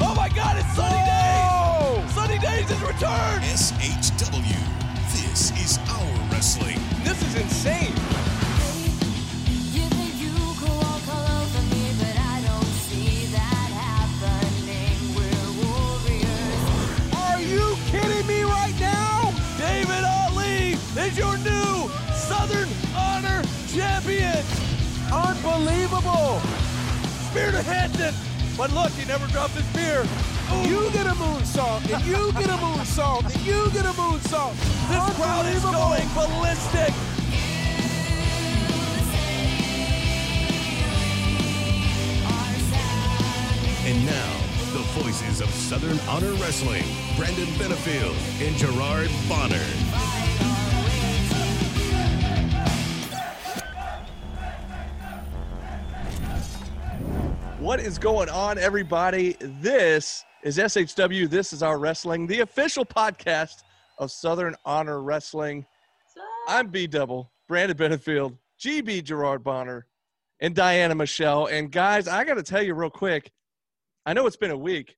[0.00, 2.14] Oh my God, it's Sunny Days!
[2.14, 3.44] Sunny Days has returned!
[3.44, 4.69] SHW.
[27.70, 28.14] Spear to Hanson.
[28.56, 30.04] But look, he never dropped his spear.
[30.68, 34.54] You get a moonsault, and you get a moonsault, and you get a moonsault.
[34.88, 36.92] This crowd is going ballistic.
[43.86, 44.32] And now,
[44.72, 46.84] the voices of Southern Honor Wrestling,
[47.16, 50.09] Brandon Benefield and Gerard Bonner.
[57.70, 59.36] What is going on, everybody?
[59.38, 61.30] This is SHW.
[61.30, 63.62] This is our wrestling, the official podcast
[63.96, 65.64] of Southern Honor Wrestling.
[66.48, 69.86] I'm B Double, Brandon Benefield, GB Gerard Bonner,
[70.40, 71.46] and Diana Michelle.
[71.46, 73.30] And guys, I got to tell you real quick.
[74.04, 74.96] I know it's been a week,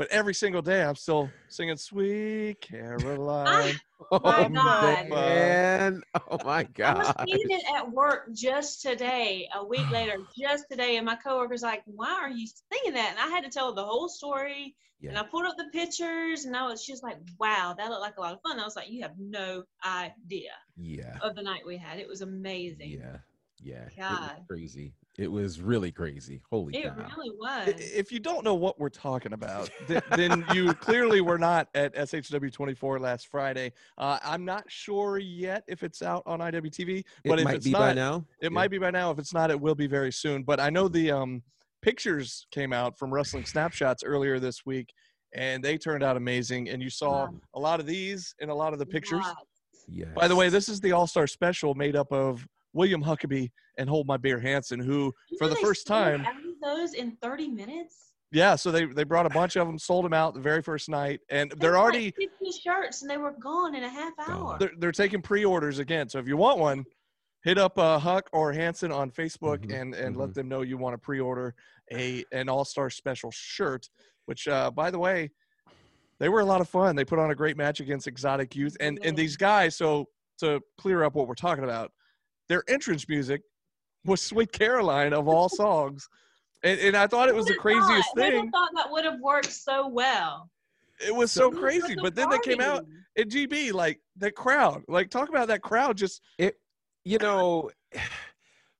[0.00, 3.78] but every single day I'm still singing "Sweet Caroline."
[4.10, 5.08] Oh my Oh, God.
[5.10, 6.96] Man, oh my God!
[6.96, 7.28] I was God.
[7.28, 11.82] singing it at work just today, a week later, just today, and my coworker's like,
[11.84, 15.10] "Why are you singing that?" And I had to tell her the whole story, Yeah.
[15.10, 18.16] and I pulled up the pictures, and I was, just like, "Wow, that looked like
[18.16, 21.60] a lot of fun." I was like, "You have no idea Yeah, of the night
[21.66, 21.98] we had.
[21.98, 22.90] It was amazing.
[22.90, 23.18] yeah,
[23.62, 23.88] yeah.
[23.98, 24.46] God.
[24.48, 24.94] crazy.
[25.20, 26.40] It was really crazy.
[26.50, 26.94] Holy It cow.
[27.16, 31.38] really was." If you don't know what we're talking about, th- then you clearly were
[31.38, 33.72] not at SHW24 last Friday.
[33.98, 37.66] Uh, I'm not sure yet if it's out on IWTV, but it if might it's
[37.66, 38.16] be not, by now.
[38.40, 38.48] it Yeah.
[38.48, 39.10] might be by now.
[39.10, 40.42] If it's not, it will be very soon.
[40.42, 41.42] But I know the um,
[41.82, 44.92] pictures came out from Wrestling Snapshots earlier this week,
[45.34, 46.70] and they turned out amazing.
[46.70, 47.34] And you saw Wow.
[47.54, 49.20] a lot of these in a lot of the pictures.
[49.24, 49.36] Wow.
[49.86, 50.08] Yes.
[50.14, 53.88] By the way, this is the All Star Special made up of William Huckabee and
[53.88, 56.26] Hold My Beer Hansen, who You for the first time
[56.62, 58.12] those in 30 minutes.
[58.32, 60.88] Yeah, so they they brought a bunch of them, sold them out the very first
[60.88, 64.12] night, and They they're already like 50 shirts, and they were gone in a half
[64.20, 64.56] hour.
[64.60, 66.08] they're, they're taking pre-orders again.
[66.08, 66.84] So if you want one,
[67.42, 70.20] hit up uh, Huck or Hanson on Facebook Mhm, and and mhm.
[70.20, 71.54] let them know you want to pre-order
[71.92, 73.88] a an All Star Special shirt.
[74.26, 75.30] Which, uh, by the way,
[76.20, 76.94] they were a lot of fun.
[76.94, 79.74] They put on a great match against Exotic Youth, and and these guys.
[79.74, 80.06] So
[80.38, 81.90] to clear up what we're talking about,
[82.50, 83.40] their entrance music
[84.04, 86.06] was "Sweet Caroline" of all songs.
[86.62, 88.42] And, and I thought it was the craziest thought?
[88.42, 90.50] Who'd thought that would have worked so well.
[91.06, 91.80] It was so It was crazy.
[91.88, 92.92] like a But then they came out party.
[93.16, 95.96] at GB, like that crowd, like talk about that crowd.
[95.96, 96.60] Just it.
[97.04, 97.70] You know,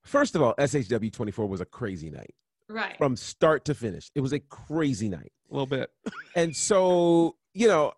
[0.05, 2.35] first of all, SHW 24 was a crazy night
[2.69, 2.97] Right.
[2.99, 4.11] from start to finish.
[4.15, 5.33] It was a crazy night.
[5.51, 5.91] a little bit.
[6.37, 7.93] And so, you know,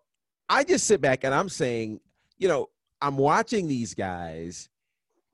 [0.49, 1.99] I just sit back and I'm saying,
[2.39, 2.69] you know,
[3.01, 4.69] I'm watching these guys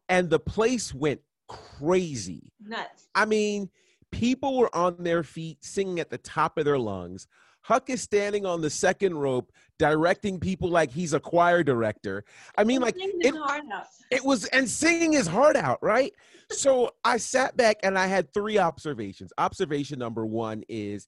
[0.09, 2.51] and the place went crazy.
[2.61, 3.07] Nuts.
[3.15, 3.69] I mean,
[4.11, 7.27] people were on their feet singing at the top of their lungs.
[7.61, 12.23] Huck is standing on the second rope directing people like he's a choir director.
[12.57, 13.35] I mean, like it,
[14.11, 16.13] it was and singing his heart out, right?
[16.51, 19.31] So I sat back and I had three observations.
[19.37, 21.07] Observation number one is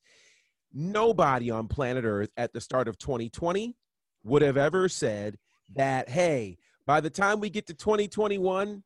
[0.73, 3.75] nobody on planet Earth at the start of 2020
[4.23, 5.38] would have ever said
[5.73, 8.83] that, hey, by the time we get to 2021,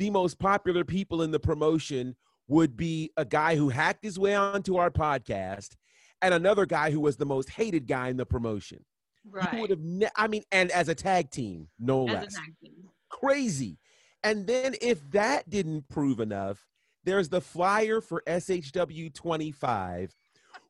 [0.00, 2.16] the most popular people in the promotion
[2.48, 5.76] would be a guy who hacked his way onto our podcast
[6.22, 8.82] and another guy who was the most hated guy in the promotion.
[9.26, 9.60] You Right.
[9.60, 12.54] would have, ne- I mean, and as a tag team, no As less a tag
[12.64, 12.88] team.
[13.10, 13.78] crazy.
[14.24, 16.66] And then if that didn't prove enough,
[17.04, 20.14] there's the flyer for SHW 25,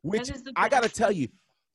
[0.02, 1.28] which That is the I got to tell you,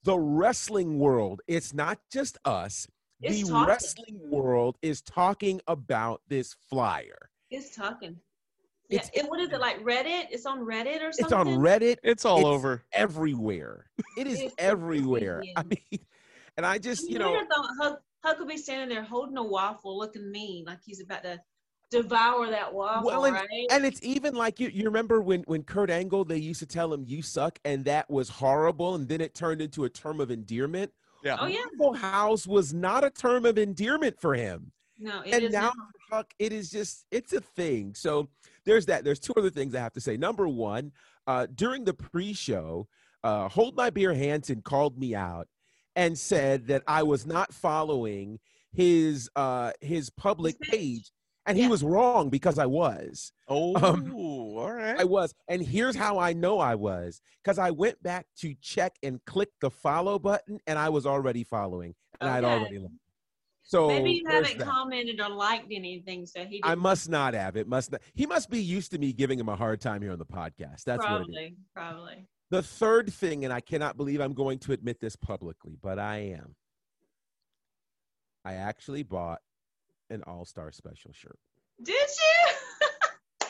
[0.03, 2.85] the wrestling world, it's not just us.
[3.21, 3.67] It's the talking.
[3.67, 7.29] wrestling world is talking about this flyer.
[7.55, 8.17] It's talking.
[8.89, 8.99] Yeah.
[8.99, 10.25] It's- It, what is it like Reddit?
[10.31, 11.25] It's on Reddit or something.
[11.25, 11.97] It's on Reddit.
[12.03, 12.83] It's all It's over.
[12.93, 13.85] everywhere.
[14.17, 15.43] It is everywhere.
[15.55, 15.99] I mean,
[16.57, 19.37] and I just, you I know, never thought Huck, Huck would be standing there holding
[19.37, 21.39] a waffle, looking mean, like he's about to
[21.91, 23.67] devour that waffle, Well, and, right?
[23.71, 24.69] and it's even like you.
[24.69, 28.09] You remember when when Kurt Angle they used to tell him "you suck" and that
[28.09, 30.91] was horrible, and then it turned into a term of endearment.
[31.23, 31.37] Yeah.
[31.39, 35.43] oh yeah, Waffle House was not a term of endearment for him, no, it and
[35.45, 35.75] is now not.
[35.75, 37.93] for Huck, it is just it's a thing.
[37.95, 38.29] So
[38.65, 39.03] there's that.
[39.03, 40.17] There's two other things I have to say.
[40.17, 40.91] Number one,
[41.27, 42.87] uh, during the pre-show,
[43.23, 45.47] uh, Hold My Beer Hansen called me out
[45.95, 48.39] and said that I was not following
[48.73, 50.71] his uh, his public page.
[50.71, 51.11] page
[51.47, 51.69] And he Yeah.
[51.69, 53.31] was wrong because I was.
[53.47, 54.99] Oh, Um, all right.
[54.99, 55.31] I was.
[55.47, 59.49] And here's how I know I was because I went back to check and click
[59.61, 62.93] the follow button and I was already following and I'd already left.
[63.67, 64.67] So Maybe you haven't that.
[64.67, 66.83] commented or liked anything, so he I didn't.
[66.83, 67.57] must not have.
[67.57, 68.01] It must not.
[68.13, 70.83] He must be used to me giving him a hard time here on the podcast.
[70.85, 71.35] That's what it is.
[71.35, 72.27] probably, probably.
[72.51, 76.17] The third thing, and I cannot believe I'm going to admit this publicly, but I
[76.17, 76.55] am.
[78.45, 79.41] I actually bought
[80.11, 81.39] an All Star Special shirt.
[81.83, 83.47] Did you?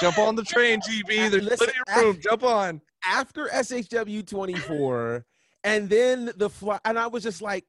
[0.00, 1.30] Jump on the train, GB.
[1.30, 2.18] There's Listen, plenty of room.
[2.22, 2.80] Jump on.
[3.06, 5.26] After SHW 24,
[5.64, 7.66] and then the fly, and I was just like,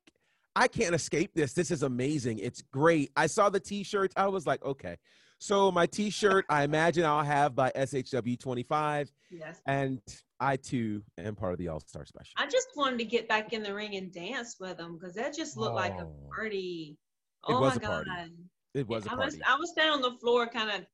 [0.55, 1.53] I can't escape this.
[1.53, 2.39] This is amazing.
[2.39, 3.11] It's great.
[3.15, 4.13] I saw the t shirts.
[4.17, 4.97] I was like, okay.
[5.39, 9.59] So my t shirt, I imagine I'll have by SHW 25, yes.
[9.65, 9.99] and
[10.39, 12.31] I too am part of the All Star Special.
[12.37, 15.35] I just wanted to get back in the ring and dance with them because that
[15.35, 16.29] just looked like a Oh.
[16.35, 16.97] party.
[17.47, 18.09] It Oh was my a party.
[18.09, 18.29] god!
[18.75, 19.39] It was a I was.
[19.47, 20.85] I was down on the floor, kind of,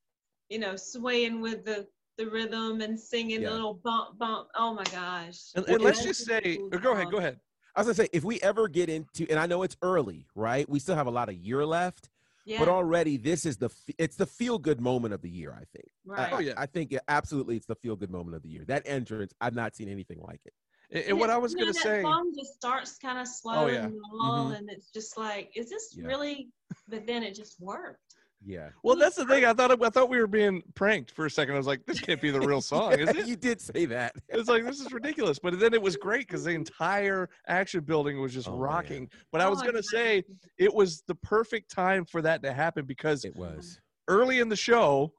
[0.48, 3.48] you know, swaying with the the rhythm and singing Yeah.
[3.50, 4.48] the little bump bump.
[4.54, 5.38] Oh my gosh!
[5.56, 7.38] And, and let's just say, oh, go ahead, go ahead.
[7.78, 10.68] I was gonna say, if we ever get into, and I know it's early, right?
[10.68, 12.10] We still have a lot of year left,
[12.44, 15.52] Yeah, but already this is the it's the feel good moment of the year.
[15.52, 15.88] I think.
[16.04, 16.32] right.
[16.32, 16.54] I, Oh, yeah.
[16.56, 18.64] I think it, absolutely it's the feel good moment of the year.
[18.66, 20.52] That entrance, I've not seen anything like it.
[20.90, 22.98] And, and what it- I was you know, going to that say, song just starts
[22.98, 23.84] kind of slow oh, yeah.
[23.84, 24.58] and long, Mhm.
[24.58, 26.06] and it's just like, is this Yeah.
[26.06, 26.48] really?
[26.88, 28.07] But then it just worked.
[28.44, 28.70] Yeah.
[28.84, 29.44] well, that's the thing.
[29.44, 31.54] I thought I thought we were being pranked for a second.
[31.54, 33.26] I was like, this can't be the real song, is it?
[33.26, 34.14] you did say that.
[34.28, 35.38] It's like this is ridiculous.
[35.38, 38.60] But then it was great because the entire action building was just Oh, man.
[38.60, 39.10] rocking.
[39.32, 39.84] But I was Oh, going to God.
[39.86, 40.24] say
[40.56, 43.80] it was the perfect time for that to happen because It was.
[44.06, 45.12] early in the show,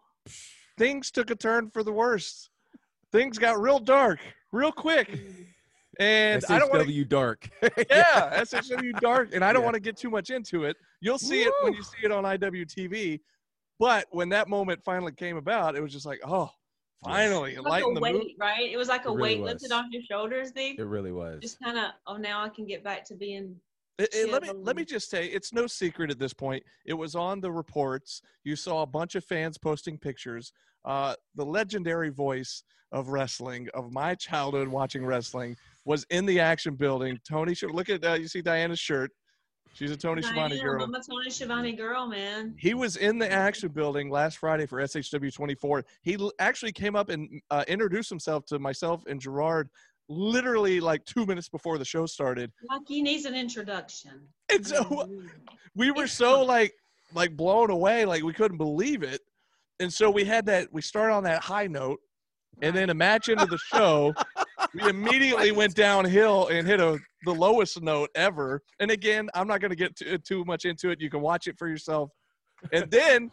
[0.77, 2.49] things took a turn for the worse.
[3.11, 4.19] Things got real dark
[4.51, 5.09] real quick.
[5.99, 7.49] And I don't want to, SHW Dark.
[7.89, 9.29] yeah, SHW dark.
[9.33, 9.65] And I don't Yeah.
[9.65, 10.77] want to get too much into it.
[11.01, 13.19] You'll see it when you see it on IWTV.
[13.79, 16.49] But when that moment finally came about, it was just like, oh,
[17.03, 18.27] finally, It like lighten a the weight, mood.
[18.39, 18.69] right?
[18.69, 19.51] It was like a really weight was.
[19.53, 20.79] lifted off your shoulders, Steve.
[20.79, 21.41] It really was.
[21.41, 23.55] Just kind of, oh, now I can get back to being.
[23.97, 26.63] It- it- let me let me just say it's no secret at this point.
[26.85, 28.21] It was on the reports.
[28.45, 30.53] You saw a bunch of fans posting pictures.
[30.85, 32.63] Uh, the legendary voice
[32.93, 35.55] of wrestling of my childhood watching wrestling
[35.85, 37.17] was in the action building.
[37.27, 39.11] Tony, look at uh, you see Diana's shirt.
[39.73, 40.83] She's a Tony Schiavone girl.
[40.83, 42.55] I'm a Tony Schiavone girl, man.
[42.57, 45.85] He was in the action building last Friday for SHW 24.
[46.01, 49.69] He l- actually came up and uh, introduced himself to myself and Gerard
[50.09, 52.51] literally like two minutes before the show started.
[52.67, 54.21] Like he needs an introduction.
[54.51, 55.29] And so Mm.
[55.75, 56.73] we were so like
[57.13, 59.21] like blown away like we couldn't believe it
[59.79, 61.99] and so we had that we started on that high note
[62.61, 64.13] and then a match into the show
[64.73, 69.59] we immediately went downhill and hit a the lowest note ever and again i'm not
[69.59, 72.09] going to get too, too much into it you can watch it for yourself
[72.71, 73.31] and then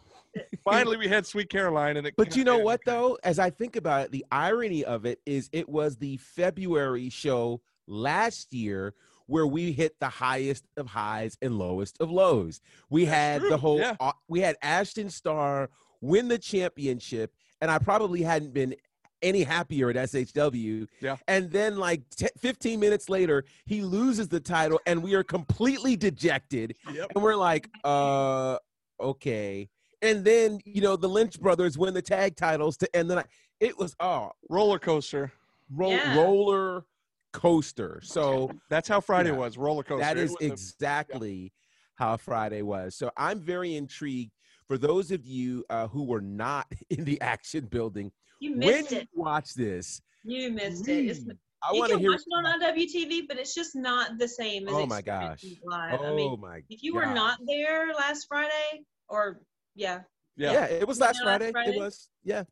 [0.63, 3.17] finally we had sweet caroline and it But you know what though?
[3.23, 7.61] As I think about it, the irony of it is it was the February show
[7.87, 8.93] last year
[9.25, 12.61] where we hit the highest of highs and lowest of lows.
[12.89, 13.95] We That's had true, the whole yeah.
[13.99, 15.69] uh, we had Ashton Starr
[16.01, 18.75] win the championship and I probably hadn't been
[19.21, 20.87] any happier at SHW.
[21.01, 21.17] Yeah.
[21.27, 25.95] And then like t- 15 minutes later, he loses the title and we are completely
[25.95, 27.11] dejected Yep.
[27.15, 28.57] and we're like, uh,
[28.99, 29.69] okay.
[30.01, 33.27] And then you know the Lynch brothers win the tag titles to end the night.
[33.59, 35.31] It was oh roller coaster
[35.71, 36.15] ro- Yeah.
[36.17, 36.85] roller
[37.33, 37.99] coaster.
[38.03, 39.37] So that's how friday Yeah.
[39.37, 41.53] was roller coaster That is It is was a- exactly
[41.95, 42.93] how Friday was.
[42.95, 44.31] So I'm very intrigued.
[44.67, 48.91] For those of you uh, who were not in the action building, You when missed
[48.91, 49.07] you it.
[49.13, 51.05] watch this, You missed it.
[51.07, 51.19] It's,
[51.63, 52.11] I you want to can hear.
[52.11, 55.43] watch it on IWTV, but it's just not the same as Oh my gosh!
[55.63, 55.99] live.
[56.01, 56.61] Oh I mean, my!
[56.69, 59.41] if you were not there last Friday, or
[59.75, 60.01] yeah,
[60.35, 61.51] yeah, yeah, it was You last know, last Friday.
[61.51, 61.77] Friday?
[61.77, 62.43] It was yeah,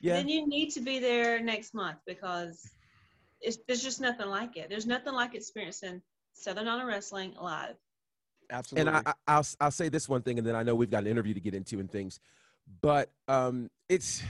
[0.00, 0.14] yeah.
[0.14, 2.68] then you need to be there next month because
[3.40, 4.68] it's, there's just nothing like it.
[4.68, 6.00] There's nothing like experiencing
[6.34, 7.74] Southern Honor Wrestling live.
[8.50, 10.90] absolutely and I, I, I'll I'll say this one thing, and then I know we've
[10.90, 12.20] got an interview to get into and things,
[12.82, 14.22] but um, it's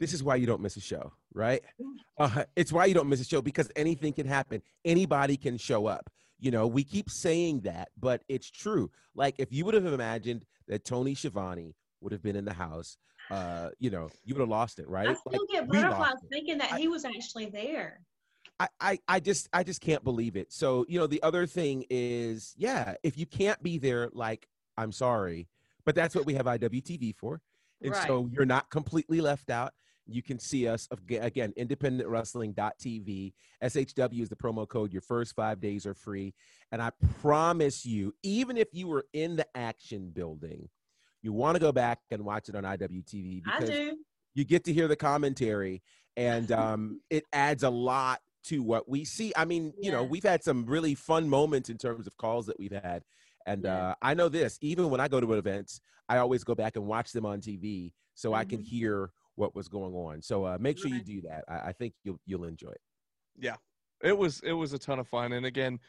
[0.00, 1.62] this is why you don't miss a show, right?
[2.18, 4.60] Uh, it's why you don't miss a show because anything can happen.
[4.84, 6.10] Anybody can show up.
[6.38, 8.90] You know, we keep saying that, but it's true.
[9.14, 12.98] Like if you would have imagined that Tony Schiavone would have been in the house,
[13.30, 15.06] uh, you know, you would have lost it, right?
[15.06, 18.00] I Like, still get butterflies thinking that I- he was actually there.
[18.58, 20.52] I, I, I just I just can't believe it.
[20.52, 24.92] So, you know, the other thing is, yeah, if you can't be there, like, I'm
[24.92, 25.48] sorry.
[25.86, 27.40] But that's what we have IWTV for.
[27.80, 28.06] And Right.
[28.06, 29.72] so you're not completely left out.
[30.06, 33.32] You can see us ag- again, independentwrestling.tv.
[33.62, 34.92] SHW is the promo code.
[34.92, 36.34] Your first five days are free.
[36.72, 36.90] And I
[37.20, 40.68] promise you, even if you were in the action building,
[41.22, 43.70] you want to go back and watch it on IWTV because
[44.34, 45.82] you get to hear the commentary
[46.16, 49.32] and um, it adds a lot to what we see.
[49.36, 52.58] I mean, you know, we've had some really fun moments in terms of calls that
[52.58, 53.02] we've had.
[53.46, 53.88] And Yeah.
[53.90, 56.86] uh, I know this, even when I go to events, I always go back and
[56.86, 58.66] watch them on TV so I can Mhm.
[58.66, 60.20] hear what was going on.
[60.20, 61.44] So uh, make sure you do that.
[61.48, 62.80] I, I think you'll you'll enjoy it.
[63.38, 63.56] Yeah,
[64.04, 65.80] it was it was a ton of fun and again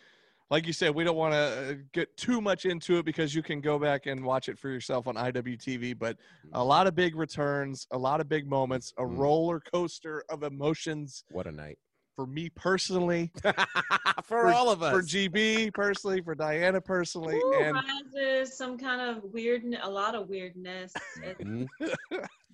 [0.49, 3.61] like you said we don't want to get too much into it because you can
[3.61, 6.17] go back and watch it for yourself on iwtv but
[6.53, 9.17] a lot of big returns a lot of big moments a Mhm.
[9.17, 11.77] roller coaster of emotions What a night
[12.17, 13.31] for me personally
[14.25, 14.91] for, all of us.
[14.91, 20.27] for gb personally for diana personally Ooh, and some kind of weird, a lot of
[20.27, 20.93] weirdness.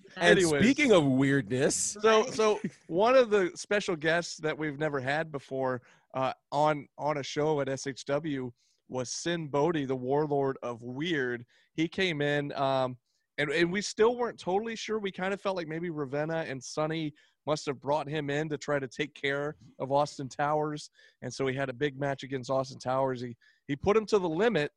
[0.08, 0.12] It-.
[0.16, 0.62] And And Anyways.
[0.62, 5.82] speaking of weirdness, so so one of the special guests that we've never had before
[6.14, 8.50] uh, on on a show at SHW
[8.88, 11.44] was Sinn Bodhi, the warlord of Weird.
[11.74, 12.96] He came in, um,
[13.36, 14.98] and and we still weren't totally sure.
[14.98, 17.12] We kind of felt like maybe Ravenna and Sonny
[17.46, 20.90] must have brought him in to try to take care of Austin Towers,
[21.22, 23.20] and so he had a big match against Austin Towers.
[23.20, 23.36] He
[23.66, 24.70] he put him to the limit.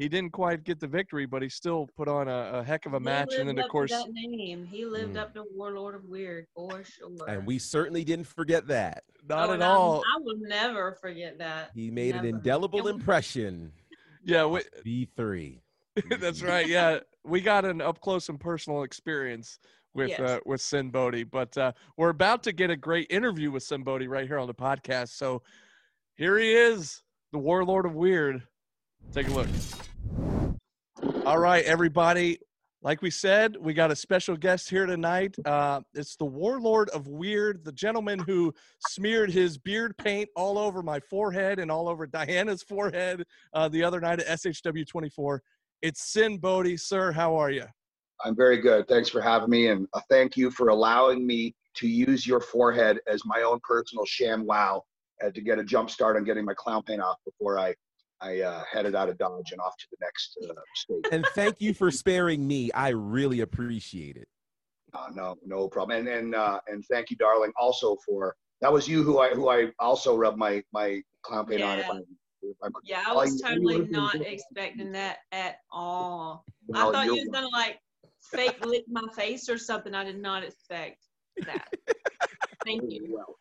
[0.00, 2.94] He didn't quite get the victory, but he still put on a, a heck of
[2.94, 3.34] a he match.
[3.38, 4.64] And then of up to course, that name.
[4.64, 5.20] He lived Mm.
[5.20, 7.10] up to Warlord of Weird for sure.
[7.28, 9.04] and we certainly didn't forget that.
[9.28, 9.98] not Oh, at and I- all.
[10.00, 11.72] I will never forget that.
[11.74, 13.72] He made an indelible impression.
[14.24, 15.60] Yeah, we, V3.
[16.18, 16.66] That's right.
[16.66, 19.58] Yeah, we got an up close and personal experience
[19.94, 20.20] with Yes.
[20.20, 23.82] uh, with Sinn Bodhi, but uh, we're about to get a great interview with Sinn
[23.82, 25.08] Bodhi right here on the podcast.
[25.16, 25.42] So
[26.16, 27.02] here he is,
[27.32, 28.42] the Warlord of Weird.
[29.12, 29.48] Take a look.
[31.30, 32.40] All right, everybody.
[32.82, 35.36] Like we said, we got a special guest here tonight.
[35.44, 38.52] Uh, it's the Warlord of Weird, the gentleman who
[38.88, 43.22] smeared his beard paint all over my forehead and all over Diana's forehead
[43.54, 45.40] uh, the other night at SHW 24.
[45.82, 47.12] It's Sinn Bodhi, sir.
[47.12, 47.66] How are you?
[48.24, 48.88] I'm very good.
[48.88, 53.24] Thanks for having me, and thank you for allowing me to use your forehead as
[53.24, 54.82] my own personal sham wow
[55.24, 57.76] uh, to get a jump start on getting my clown paint off before I
[58.22, 61.06] I uh, headed out of Dodge and off to the next uh, state.
[61.12, 62.70] And thank you for sparing me.
[62.72, 64.28] I really appreciate it.
[64.92, 65.98] Uh, no, no problem.
[65.98, 69.48] And and uh, and thank you, darling, also for that was you who I who
[69.48, 71.78] I also rubbed my my clown paint on.
[71.78, 71.92] If Yeah.
[71.92, 71.98] I,
[72.42, 76.44] if I'm, Yeah, I was you- all you totally not expecting that at all.
[76.66, 77.78] well, I thought you you're was gonna like
[78.20, 79.94] fake lick my face or something.
[79.94, 81.04] I did not expect
[81.46, 81.68] that.
[82.66, 83.06] Thank you.
[83.16, 83.36] well.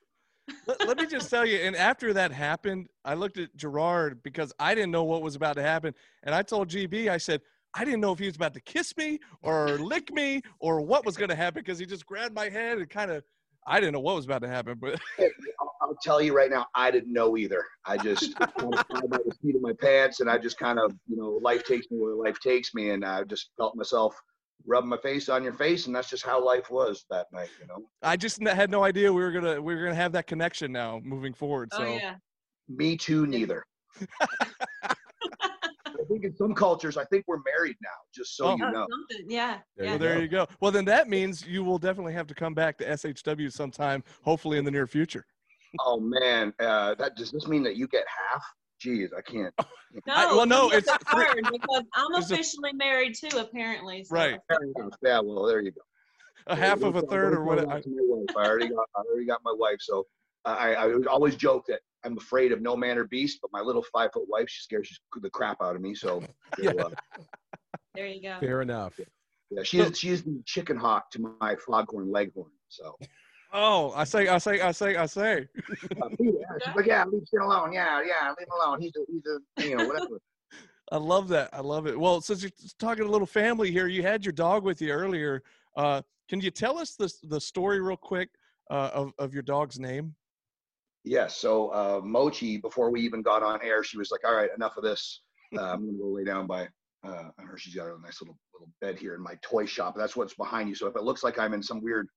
[0.67, 4.53] Let, let me just tell you, and after that happened, I looked at Gerard because
[4.59, 5.93] I didn't know what was about to happen.
[6.23, 7.41] And I told GB, I said,
[7.73, 11.05] I didn't know if he was about to kiss me or lick me or what
[11.05, 13.23] was going to happen because he just grabbed my head and kind of,
[13.67, 14.77] I didn't know what was about to happen.
[14.79, 17.63] But I'll, I'll tell you right now, I didn't know either.
[17.85, 20.93] I just kind of by the seat of my pants, and I just kind of,
[21.07, 24.15] you know, life takes me where life takes me, and I just felt myself
[24.65, 27.67] rubbing my face on your face, and that's just how life was that night, you
[27.67, 27.89] know.
[28.01, 31.01] I just had no idea we were gonna we were gonna have that connection now
[31.03, 31.69] moving forward.
[31.73, 32.15] So Oh yeah.
[32.67, 33.63] Me too, neither.
[34.83, 38.55] I think in some cultures, I think we're married now, just so Oh.
[38.57, 38.87] you Oh, know.
[38.89, 39.25] something.
[39.29, 39.59] Yeah.
[39.75, 39.91] There yeah.
[39.91, 40.47] well, there you go.
[40.59, 44.57] Well, then that means you will definitely have to come back to SHW sometime, hopefully
[44.57, 45.25] in the near future.
[45.81, 48.43] Oh man, uh, that does this mean that you get half?
[48.83, 49.53] Jeez, I can't.
[50.05, 53.39] No, I- well, no, it's have to three- because I'm There's a- officially married too,
[53.39, 54.03] apparently.
[54.03, 54.39] so- Right.
[55.01, 55.81] Yeah, well, there you go.
[56.45, 57.55] A half of a third or don't what?
[57.57, 58.35] tell that to my wife.
[58.37, 59.77] I already got, I already got my wife.
[59.79, 60.05] So
[60.45, 63.83] I, I always joke that I'm afraid of no man or beast, but my little
[63.91, 65.95] five foot wife, she scares the crap out of me.
[65.95, 66.21] So
[66.59, 66.71] Yeah.
[66.79, 66.89] uh,
[67.95, 68.37] There you go.
[68.39, 68.99] Fair enough.
[69.49, 72.51] yeah, she's she's the chicken hawk to my foghorn leghorn.
[72.67, 72.95] So
[73.51, 75.47] Oh, I say, I say, I say, I say.
[76.19, 77.73] yeah, like, yeah, leave him alone.
[77.73, 78.81] Yeah, yeah, leave him alone.
[78.81, 80.19] He's a, he's a, you know, whatever.
[80.91, 81.49] I love that.
[81.53, 81.99] I love it.
[81.99, 85.43] Well, since you're talking a little family here, you had your dog with you earlier.
[85.75, 88.29] Uh, can you tell us the the story real quick
[88.69, 90.15] uh, of of your dog's name?
[91.03, 91.37] Yes.
[91.37, 94.77] So uh, Mochi, before we even got on air, she was like, "All right, enough
[94.77, 95.21] of this.
[95.57, 96.67] Uh, I'm gonna go lay down by
[97.03, 97.57] uh, her.
[97.57, 99.95] She's got a nice little little bed here in my toy shop.
[99.95, 100.75] That's what's behind you.
[100.75, 102.07] So if it looks like I'm in some weird,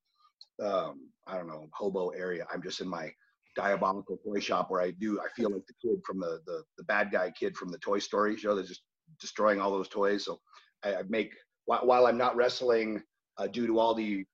[0.63, 3.11] um, I don't know, hobo area, I'm just in my
[3.55, 5.21] diabolical toy shop where I do.
[5.21, 7.99] I feel like the kid from the the, the bad guy kid from the Toy
[7.99, 8.83] Story show that's just
[9.21, 10.25] destroying all those toys.
[10.25, 10.41] So
[10.83, 11.35] I, I make
[11.67, 13.03] while, while I'm not wrestling
[13.39, 14.25] uh, due to all the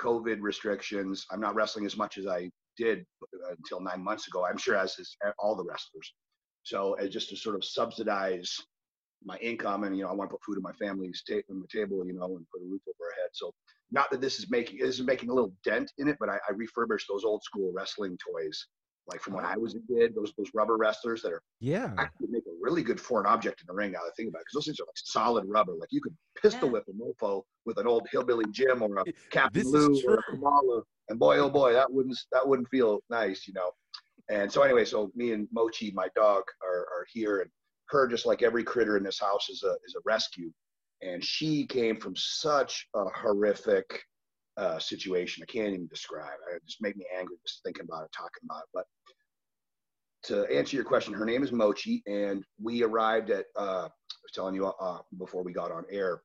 [0.00, 4.46] COVID restrictions, I'm not wrestling as much as I did uh, until nine months ago.
[4.46, 6.14] I'm sure as is all the wrestlers.
[6.62, 8.56] So uh, just to sort of subsidize
[9.24, 11.60] my income, and you know, I want to put food on my family's ta- on
[11.60, 13.30] the table, you know, and put a roof over our head.
[13.32, 13.52] So
[13.90, 16.36] not that this is making this is making a little dent in it, but I,
[16.48, 18.66] I refurbished those old school wrestling toys
[19.06, 20.14] like from when I was a kid.
[20.14, 21.92] Those those rubber wrestlers that are Yeah.
[21.98, 23.92] actually make a really good foreign object in the ring.
[23.92, 25.74] Now that I think about it, because those things are like solid rubber.
[25.74, 26.72] Like you could pistol Yeah.
[26.74, 30.14] whip a mofo with an old hillbilly Jim or a Captain This is Lou or
[30.18, 30.22] a.
[30.22, 33.72] Kamala, and boy oh boy, that wouldn't that wouldn't feel nice, you know.
[34.30, 37.50] And so anyway, so me and Mochi, my dog, are are here, and
[37.90, 40.52] her just like every critter in this house is a is a rescue,
[41.02, 44.02] and she came from such a horrific
[44.56, 45.42] uh, situation.
[45.42, 46.38] I can't even describe.
[46.54, 48.68] It just made me angry just thinking about it, talking about it.
[48.74, 48.84] But
[50.24, 53.46] to answer your question, her name is Mochi, and we arrived at.
[53.56, 56.22] Uh, I was telling you uh, before we got on air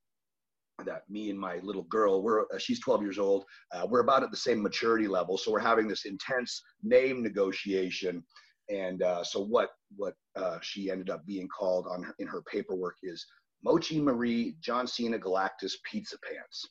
[0.83, 3.45] that me and my little girl, we're uh, she's 12 years old.
[3.71, 8.23] Uh, we're about at the same maturity level, so we're having this intense name negotiation.
[8.69, 12.41] And uh, so what what uh, she ended up being called on her, in her
[12.41, 13.25] paperwork is
[13.63, 16.67] Mochi Marie John Cena Galactus Pizza Pants.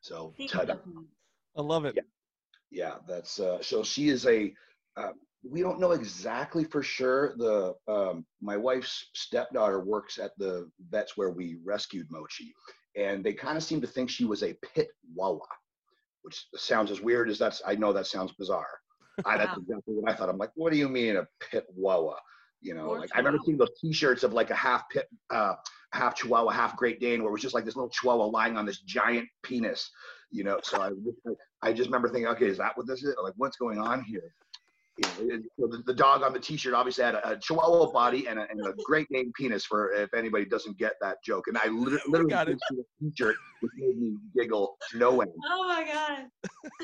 [0.00, 0.76] So ta-da.
[1.56, 1.94] I love it.
[1.96, 2.02] Yeah.
[2.70, 4.52] Yeah, that's uh, so she is a.
[4.96, 5.12] Uh,
[5.48, 7.34] we don't know exactly for sure.
[7.36, 12.52] The um, my wife's stepdaughter works at the vets where we rescued Mochi,
[12.96, 15.38] and they kind of seem to think she was a pit wawa,
[16.22, 17.62] which sounds as weird as that's.
[17.64, 18.80] I know that sounds bizarre.
[19.24, 19.62] I, that's Wow.
[19.62, 20.28] exactly what I thought.
[20.28, 22.16] I'm like, what do you mean a pit wawa?
[22.60, 23.44] You know, Poor like I remember chihuahua.
[23.46, 25.54] seeing those T-shirts of like a half pit, uh,
[25.92, 28.66] half Chihuahua, half Great Dane, where it was just like this little Chihuahua lying on
[28.66, 29.90] this giant penis.
[30.30, 30.90] You know, so I,
[31.62, 33.14] I just remember thinking, okay, is that what this is?
[33.22, 34.34] Like, what's going on here?
[34.98, 37.90] You know, it- so the, the dog on the T-shirt obviously had a, a Chihuahua
[37.92, 39.64] body and a, and a Great Dane penis.
[39.66, 42.58] For if anybody doesn't get that joke, and I lit- literally got it.
[42.70, 45.30] pictured a T-shirt which made me giggle to no end.
[45.50, 46.26] Oh my god.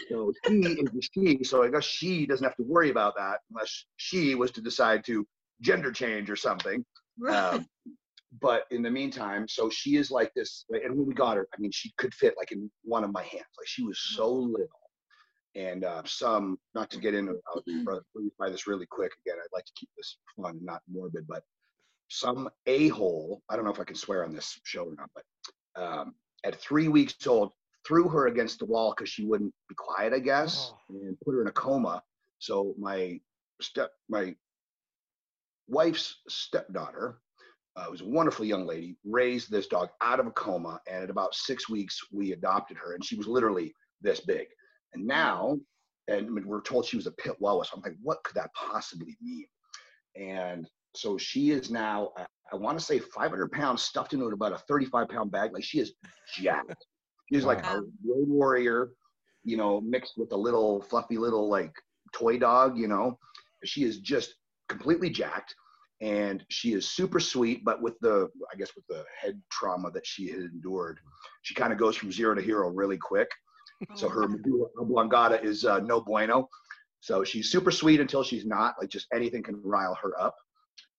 [0.09, 1.01] So she is a
[1.39, 4.61] she, so I guess she doesn't have to worry about that unless she was to
[4.61, 5.27] decide to
[5.61, 6.85] gender change or something.
[7.29, 7.67] Um,
[8.41, 11.61] but in the meantime, so she is like this, and when we got her, I
[11.61, 13.45] mean, she could fit like in one of my hands.
[13.59, 14.69] Like she was so little.
[15.55, 17.63] And uh, some, not to get into, I'll
[18.39, 19.13] by this really quick.
[19.27, 21.43] Again, I'd like to keep this fun, not morbid, but
[22.09, 23.43] some a hole.
[23.49, 26.57] I don't know if I can swear on this show or not, but um, at
[26.57, 27.53] three weeks old,
[27.87, 31.43] threw her against the wall because she wouldn't be quiet, I guess, and put her
[31.43, 32.03] in a coma.
[32.39, 33.21] So my
[33.61, 34.35] step, my
[35.69, 37.19] wife's stepdaughter,
[37.77, 41.11] uh, was a wonderful young lady, raised this dog out of a coma, and at
[41.11, 44.47] about six weeks we adopted her, and she was literally this big.
[44.95, 45.59] And now,
[46.09, 49.47] and we're told she was a pit so I'm like, what could that possibly mean?
[50.17, 54.53] And so she is now, I, I want to say 500 pounds stuffed into about
[54.53, 55.53] a 35 pound bag.
[55.53, 55.95] Like she is
[56.37, 56.87] jacked.
[57.33, 58.91] She's like a road warrior,
[59.45, 61.73] you know, mixed with a little fluffy little like
[62.13, 63.19] toy dog, you know.
[63.65, 64.35] She is just
[64.69, 65.55] completely jacked
[66.03, 70.05] and she is super sweet, but with the, I guess, with the head trauma that
[70.05, 70.99] she had endured,
[71.43, 73.31] she kind of goes from zero to hero really quick.
[73.95, 76.49] So her medulla oblongata is uh, no bueno.
[77.01, 78.75] So she's super sweet until she's not.
[78.81, 80.37] Like just anything can rile her up.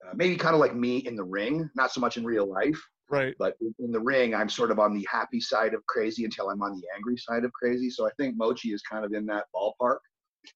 [0.05, 2.77] Uh, maybe kind of like me in the ring, not so much in real life,
[3.09, 3.33] Right.
[3.39, 6.49] but in, in the ring, I'm sort of on the happy side of crazy until
[6.49, 7.89] I'm on the angry side of crazy.
[7.89, 9.99] So I think Mochi is kind of in that ballpark,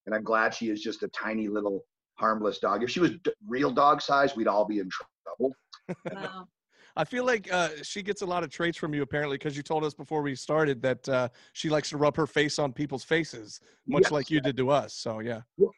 [0.05, 1.85] and I'm glad she is just a tiny little
[2.15, 2.83] harmless dog.
[2.83, 5.55] If she was d- real dog size, we'd all be in trouble.
[6.11, 6.47] Wow.
[6.97, 9.61] I feel like uh, she gets a lot of traits from you, apparently, because you
[9.61, 13.03] told us before we started that uh, she likes to rub her face on people's
[13.03, 14.11] faces, much Yes.
[14.11, 14.93] like you did to us.
[14.95, 15.71] So yeah, Well,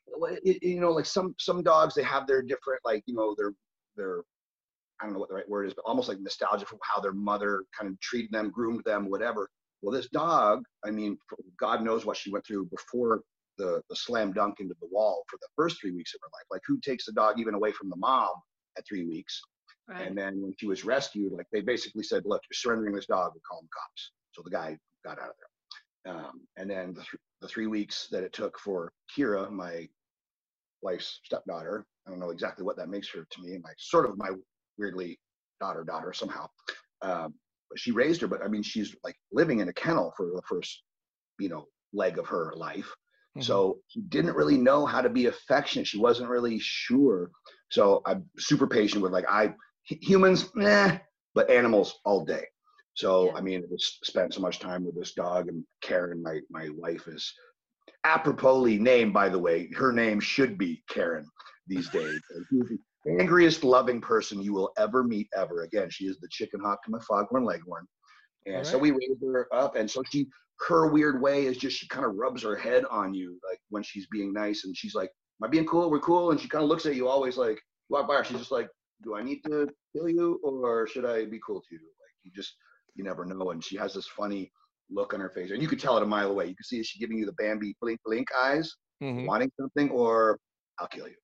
[0.44, 3.54] it, you know, like some some dogs, they have their different, like you know, their
[3.98, 4.24] their
[5.02, 7.14] I don't know what the right word is, but almost like nostalgia from how their
[7.14, 9.50] mother kind of treated them, groomed them, whatever.
[9.82, 11.18] Well, this dog, I mean,
[11.60, 13.24] God knows what she went through before
[13.58, 16.48] the the slam dunk into the wall for the first three weeks of her life.
[16.50, 18.32] Like, who takes the dog even away from the mom
[18.78, 19.42] at three weeks?
[19.90, 20.08] Right.
[20.08, 23.32] And then when she was rescued, like they basically said, "Look, you're surrendering this dog.
[23.34, 25.36] We call them cops." So the guy got out of
[26.06, 26.14] there.
[26.16, 29.88] Um, and then the, th- the three weeks that it took for Kira, my
[30.82, 34.18] wife's stepdaughter, I don't know exactly what that makes her to me, my sort of
[34.18, 34.30] my
[34.78, 35.20] weirdly
[35.60, 36.48] daughter daughter somehow.
[37.02, 37.34] Um,
[37.70, 40.42] but she raised her, but I mean, she's like living in a kennel for the
[40.48, 40.84] first,
[41.40, 42.90] you know, leg of her life.
[43.38, 43.44] Mhm.
[43.44, 45.88] So she didn't really know how to be affectionate.
[45.88, 47.30] She wasn't really sure.
[47.70, 49.54] So I'm super patient with like I
[49.90, 50.98] humans, eh,
[51.36, 52.46] but animals all day.
[52.96, 53.34] So Yeah.
[53.36, 56.70] I mean, I just spent so much time with this dog and Karen, my my
[56.70, 57.34] wife, is
[58.06, 59.14] aproposly named.
[59.14, 61.26] By the way, her name should be Karen
[61.68, 62.22] these days.
[62.32, 65.64] And She's the angriest, loving person you will ever meet ever.
[65.64, 67.88] Again, she is the chicken hawk to my foghorn leghorn.
[68.46, 70.28] And so we raised her up, and so she,
[70.68, 73.84] her weird way is just she kind of rubs her head on you, like when
[73.84, 75.10] she's being nice, and she's like,
[75.42, 75.92] "Am I being cool?
[75.92, 78.38] We're cool." And she kind of looks at you, always like, walk by her, she's
[78.38, 78.70] just like,
[79.04, 82.32] "Do I need to kill you, or should I be cool to you?" Like you
[82.36, 82.56] just,
[82.96, 83.52] you never know.
[83.52, 84.52] And she has this funny
[84.90, 86.46] look on her face, and you could tell it a mile away.
[86.48, 89.26] You can see is she giving you the Bambi blink blink eyes, Mhm.
[89.26, 90.40] wanting something, or
[90.80, 91.16] I'll kill you.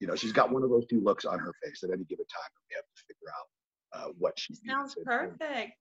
[0.00, 2.26] You know, she's got one of those two looks on her face at any given
[2.26, 2.50] time.
[2.68, 3.48] We have to figure out
[3.92, 5.06] uh, what she Sounds needs.
[5.06, 5.78] Perfect.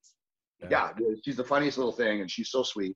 [0.69, 2.95] yeah, dude, she's the funniest little thing, and she's so sweet.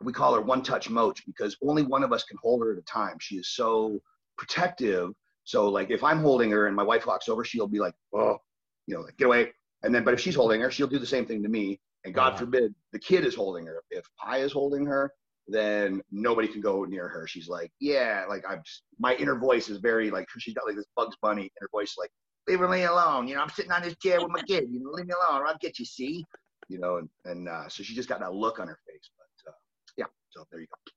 [0.00, 2.78] We call her one touch moach because only one of us can hold her at
[2.78, 3.18] a time.
[3.20, 4.00] She is so
[4.38, 5.10] protective.
[5.44, 8.38] So, like, if I'm holding her and my wife walks over, she'll be like, "Oh,
[8.86, 9.52] you know, like, get away."
[9.82, 11.80] And then, but if she's holding her, she'll do the same thing to me.
[12.04, 13.82] And God forbid the kid is holding her.
[13.90, 15.10] If Pi is holding her,
[15.46, 17.26] then nobody can go near her.
[17.26, 18.62] She's like, "Yeah," like I'm.
[18.64, 21.94] Just, my inner voice is very like she's got like this Bugs Bunny inner voice,
[21.98, 22.10] like,
[22.48, 24.68] "Leave me alone." You know, I'm sitting on this chair with my kid.
[24.70, 25.84] You know, leave me alone, or I'll get you.
[25.84, 26.24] See
[26.68, 29.10] you know, and, and uh, so she just got that look on her face.
[29.18, 29.56] But uh,
[29.96, 30.92] yeah, so there you go.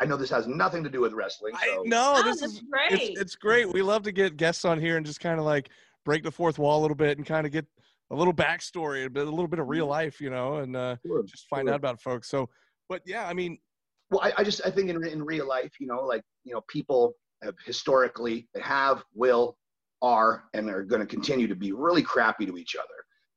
[0.00, 1.54] I know this has nothing to do with wrestling.
[1.56, 2.92] I So know Oh, this that's is great.
[2.92, 3.72] it's, it's great.
[3.72, 5.70] We love to get guests on here and just kind of like
[6.04, 7.66] break the fourth wall a little bit and kind of get
[8.10, 10.96] a little backstory, a, bit, a little bit of real life, you know, and uh,
[11.06, 11.74] Sure, just find sure.
[11.74, 12.28] out about folks.
[12.28, 12.48] So,
[12.88, 13.58] but yeah, I mean,
[14.10, 16.60] Well, I, I just I think in in real life, you know, like you know,
[16.68, 19.56] people have historically they have, will,
[20.02, 22.88] are, and are going to continue to be really crappy to each other.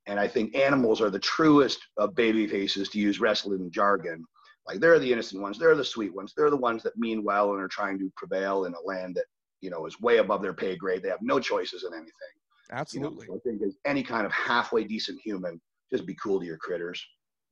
[0.08, 4.24] And I think animals are the truest of baby faces to use wrestling jargon.
[4.68, 7.54] Like they're the innocent ones, they're the sweet ones, they're the ones that mean well
[7.54, 9.26] and are trying to prevail in a land that
[9.62, 11.04] you know is way above their pay grade.
[11.04, 12.12] They have no choices in anything.
[12.12, 13.28] You know, absolutely.
[13.28, 16.58] so I think as any kind of halfway decent human, just be cool to your
[16.58, 17.04] critters.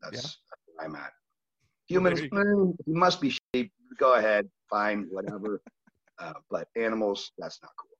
[0.01, 0.21] That's, Yeah.
[0.21, 1.13] that's where I'm at.
[1.87, 3.71] Humans, you must be sheep.
[3.97, 5.61] Go ahead, fine, whatever.
[6.19, 7.97] uh, but animals, that's not cool.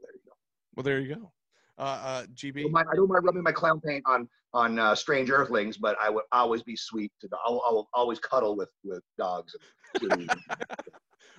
[0.00, 0.32] There you go.
[0.76, 1.32] Well, there you go.
[1.76, 2.62] Uh, uh, I GB.
[2.62, 5.96] don't mind, I don't mind rubbing my clown paint on on uh, strange earthlings, but
[6.02, 7.28] I would always be sweet to.
[7.44, 9.54] I'll, I'll always cuddle with with dogs.
[10.00, 10.30] And.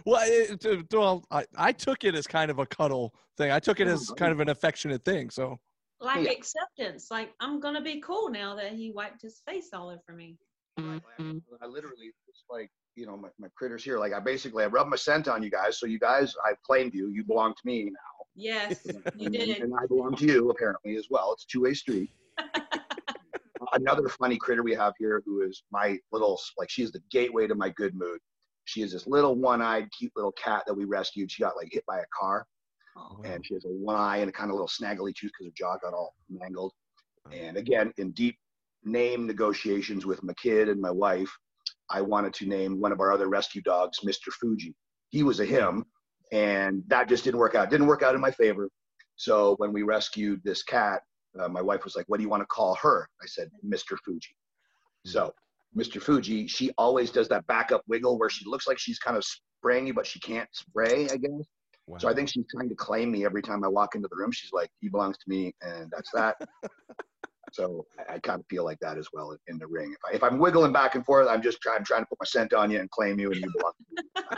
[0.06, 3.52] Well, it, it- well, I, I took it as kind of a cuddle thing.
[3.52, 5.30] I took it oh, as kind of an affectionate thing.
[5.30, 5.60] So,
[6.00, 6.32] like Yeah.
[6.32, 7.12] acceptance.
[7.12, 10.38] Like I'm gonna be cool now that he wiped his face all over me.
[10.78, 11.38] I, mm-hmm.
[11.62, 14.00] I literally, it's like you know my, my critters here.
[14.00, 16.94] Like I basically I rub my scent on you guys, so you guys I claimed
[16.94, 17.10] you.
[17.10, 18.26] You belong to me now.
[18.36, 19.58] Yes, you and, did.
[19.60, 21.34] and I belong to you apparently as well.
[21.34, 22.10] It's two-way street.
[23.74, 27.56] Another funny critter we have here who is my little like she's the gateway to
[27.56, 28.20] my good mood.
[28.66, 31.32] She is this little one-eyed cute little cat that we rescued.
[31.32, 32.46] She got like hit by a car
[33.00, 35.48] Oh, and she has a one eye and a kind of little snaggly tooth because
[35.48, 36.74] her jaw got all mangled.
[37.28, 37.32] Oh.
[37.32, 38.38] And again, in deep
[38.84, 41.32] name negotiations with my kid and my wife,
[41.90, 44.32] I wanted to name one of our other rescue dogs Mr.
[44.32, 44.76] Fuji.
[45.10, 45.54] He was a hmm.
[45.54, 45.86] him,
[46.32, 47.70] and that just didn't work out.
[47.70, 48.70] Didn't work out in my favor.
[49.16, 51.02] So when we rescued this cat,
[51.40, 53.98] uh, my wife was like, "What do you want to call her?" I said, "Mr.
[54.04, 54.36] Fuji."
[55.06, 55.34] So
[55.76, 56.02] Mr.
[56.02, 59.88] Fuji, she always does that backup wiggle where she looks like she's kind of spraying
[59.88, 61.08] you, but she can't spray.
[61.10, 61.48] I guess.
[61.88, 61.98] Wow.
[61.98, 64.32] So I think she's trying to claim me every time I walk into the room.
[64.32, 66.36] She's like, he belongs to me, and that's that.
[67.52, 69.92] so I, I kind of feel like that as well in, in the ring.
[69.92, 72.26] If, I, if I'm wiggling back and forth, I'm just trying, trying to put my
[72.26, 73.74] scent on you and claim you, and you belong.
[73.80, 74.04] To me.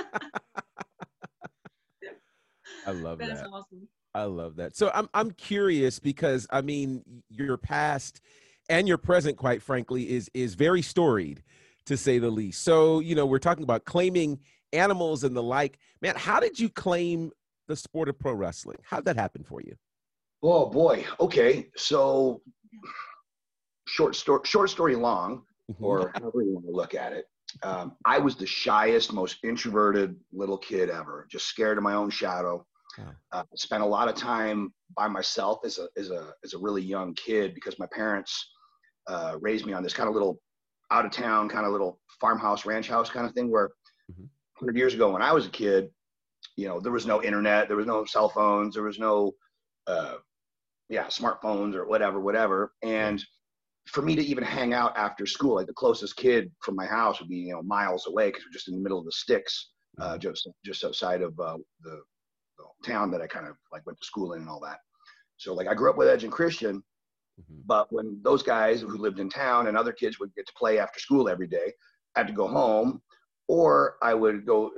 [2.88, 3.28] I love that.
[3.28, 3.86] That's awesome.
[4.14, 4.76] I love that.
[4.76, 8.22] So I'm I'm curious because I mean your past
[8.70, 11.44] and your present, quite frankly, is is very storied,
[11.86, 12.64] to say the least.
[12.64, 14.40] So you know we're talking about claiming
[14.74, 15.78] animals and the like.
[16.02, 17.32] Man, how did you claim
[17.68, 18.78] the sport of pro wrestling?
[18.84, 19.76] How'd that happen for you?
[20.44, 21.06] Oh boy.
[21.20, 21.70] Okay.
[21.78, 22.42] So
[23.88, 25.86] short story, short story long, Mm-hmm.
[25.86, 27.28] or however you want to look at it.
[27.64, 31.28] Um, I was the shyest, most introverted little kid ever.
[31.30, 32.66] Just scared of my own shadow.
[32.98, 33.16] Wow.
[33.32, 36.82] Uh, spent a lot of time by myself as a as a as a really
[36.82, 38.52] young kid because my parents
[39.08, 40.40] uh, raised me on this kind of little
[40.92, 43.70] out of town kind of little farmhouse ranch house kind of thing where
[44.12, 44.30] Mhm.
[44.60, 45.90] 100 years ago when I was a kid,
[46.58, 49.34] you know, there was no internet, there was no cell phones, there was no
[49.88, 50.18] uh,
[50.90, 53.24] yeah smartphones or whatever whatever and
[53.88, 57.20] for me to even hang out after school like the closest kid from my house
[57.20, 59.72] would be you know miles away because we're just in the middle of the sticks
[60.00, 62.02] uh, just just outside of uh, the
[62.84, 64.80] town that i kind of like went to school in and all that
[65.38, 66.84] so like i grew up with edge and christian
[67.40, 67.62] Mhm.
[67.66, 70.80] but when those guys who lived in town and other kids would get to play
[70.80, 71.72] after school every day
[72.16, 73.02] I had to go home
[73.48, 74.72] or i would go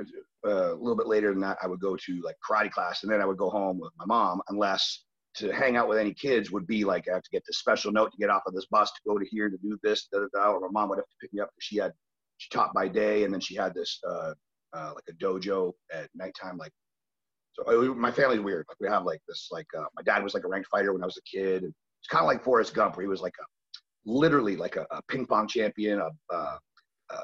[0.45, 3.11] uh, a little bit later than that i would go to like karate class and
[3.11, 5.03] then i would go home with my mom unless
[5.35, 7.91] to hang out with any kids would be like I have to get this special
[7.91, 10.19] note to get off of this bus to go to here to do this, da,
[10.19, 11.49] da, da, or my mom would have to pick me up.
[11.49, 11.91] because She had
[12.37, 14.33] she taught by day, and then she had this uh,
[14.73, 16.57] uh, like a dojo at nighttime.
[16.57, 16.71] Like,
[17.53, 18.65] so my family's weird.
[18.67, 21.03] Like we have like this like uh, my dad was like a ranked fighter when
[21.03, 21.63] I was a kid.
[21.63, 23.45] And it's kind of like Forrest Gump, where he was like a
[24.05, 26.59] literally like a, a ping pong champion, a, a,
[27.11, 27.15] a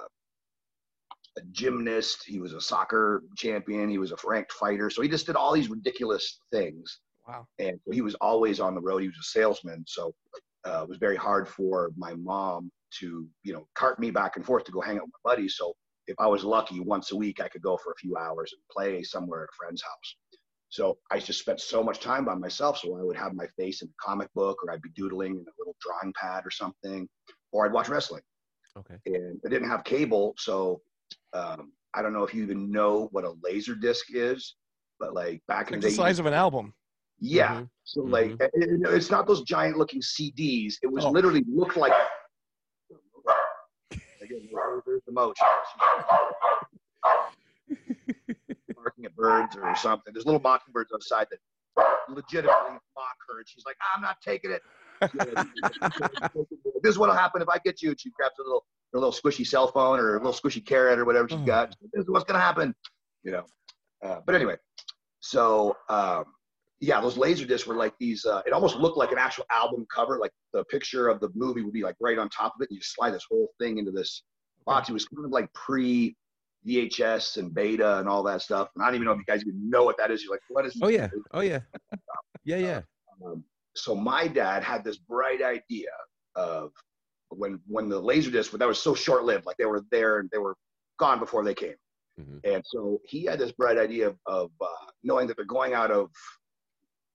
[1.37, 2.23] a gymnast.
[2.25, 3.89] He was a soccer champion.
[3.89, 4.89] He was a ranked fighter.
[4.89, 7.47] So he just did all these ridiculous things wow.
[7.59, 9.01] and he was always on the road.
[9.01, 10.13] He was a salesman, so
[10.65, 14.45] uh, it was very hard for my mom to, you know, cart me back and
[14.45, 15.55] forth to go hang out with my buddies.
[15.57, 15.73] So
[16.09, 18.61] if I was lucky, once a week I could go for a few hours and
[18.75, 20.15] play somewhere at a friend's house.
[20.69, 22.79] So I just spent so much time by myself.
[22.79, 25.41] So I would have my face in a comic book, or I'd be doodling in
[25.41, 27.07] a little drawing pad or something,
[27.51, 28.21] or I'd watch wrestling.
[28.77, 28.95] Okay.
[29.05, 30.81] And I didn't have cable, so
[31.33, 34.55] um, I don't know if you even know what a laser disc is,
[34.99, 36.73] but like back in Like the the day, size of an album.
[37.19, 37.61] yeah.
[37.61, 37.69] Mhm.
[37.83, 40.75] So like, it- it- it's not those giant looking CDs.
[40.83, 41.11] It was Oh.
[41.11, 41.93] literally looked like.
[44.85, 45.45] There's the motion.
[48.75, 50.13] Barking at birds or something.
[50.13, 51.39] There's little mockingbirds outside that
[52.09, 54.61] legitimately mock her, and she's like, "I'm not taking it."
[56.83, 57.89] this is what'll happen if I get you.
[57.89, 60.99] And she grabs a little, her little squishy cell phone or a little squishy carrot
[60.99, 61.75] or whatever she's got.
[61.93, 62.75] This is what's gonna happen,
[63.23, 63.45] you know.
[64.03, 64.55] Uh, but anyway,
[65.19, 66.25] so um,
[66.81, 68.25] yeah, those laser discs were like these.
[68.25, 70.17] Uh, it almost looked like an actual album cover.
[70.19, 72.69] Like the picture of the movie would be like right on top of it.
[72.69, 74.23] And you just slide this whole thing into this
[74.69, 74.89] box.
[74.89, 76.15] It was kind of like pre
[76.67, 78.69] VHS and beta and all that stuff.
[78.75, 80.23] And I don't even know if you guys even know what that is.
[80.23, 80.77] You're like, what is?
[80.81, 81.09] Oh yeah.
[81.33, 81.59] Oh yeah.
[82.43, 82.81] Yeah, yeah.
[83.25, 83.43] Um,
[83.75, 85.89] so my dad had this bright idea
[86.37, 86.71] of
[87.31, 89.45] when when the laser disc that was so short lived.
[89.45, 90.55] Like they were there and they were
[90.99, 91.75] gone before they came.
[92.17, 92.39] Mhm.
[92.45, 94.67] And so he had this bright idea of, of uh,
[95.03, 96.09] knowing that they're going out of,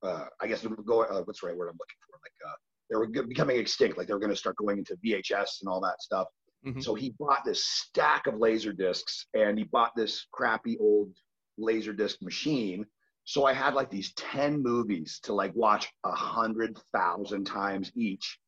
[0.02, 2.18] uh, I guess, going, uh, what's the right word I'm looking for?
[2.22, 2.56] Like, uh,
[2.90, 3.96] they were g- becoming extinct.
[3.96, 6.28] Like, they were going to start going into VHS and all that stuff.
[6.64, 6.82] Mhm.
[6.82, 11.14] So he bought this stack of laser discs and he bought this crappy old
[11.58, 12.86] laser disc machine.
[13.24, 18.38] So I had like these 10 movies to like watch a hundred thousand times each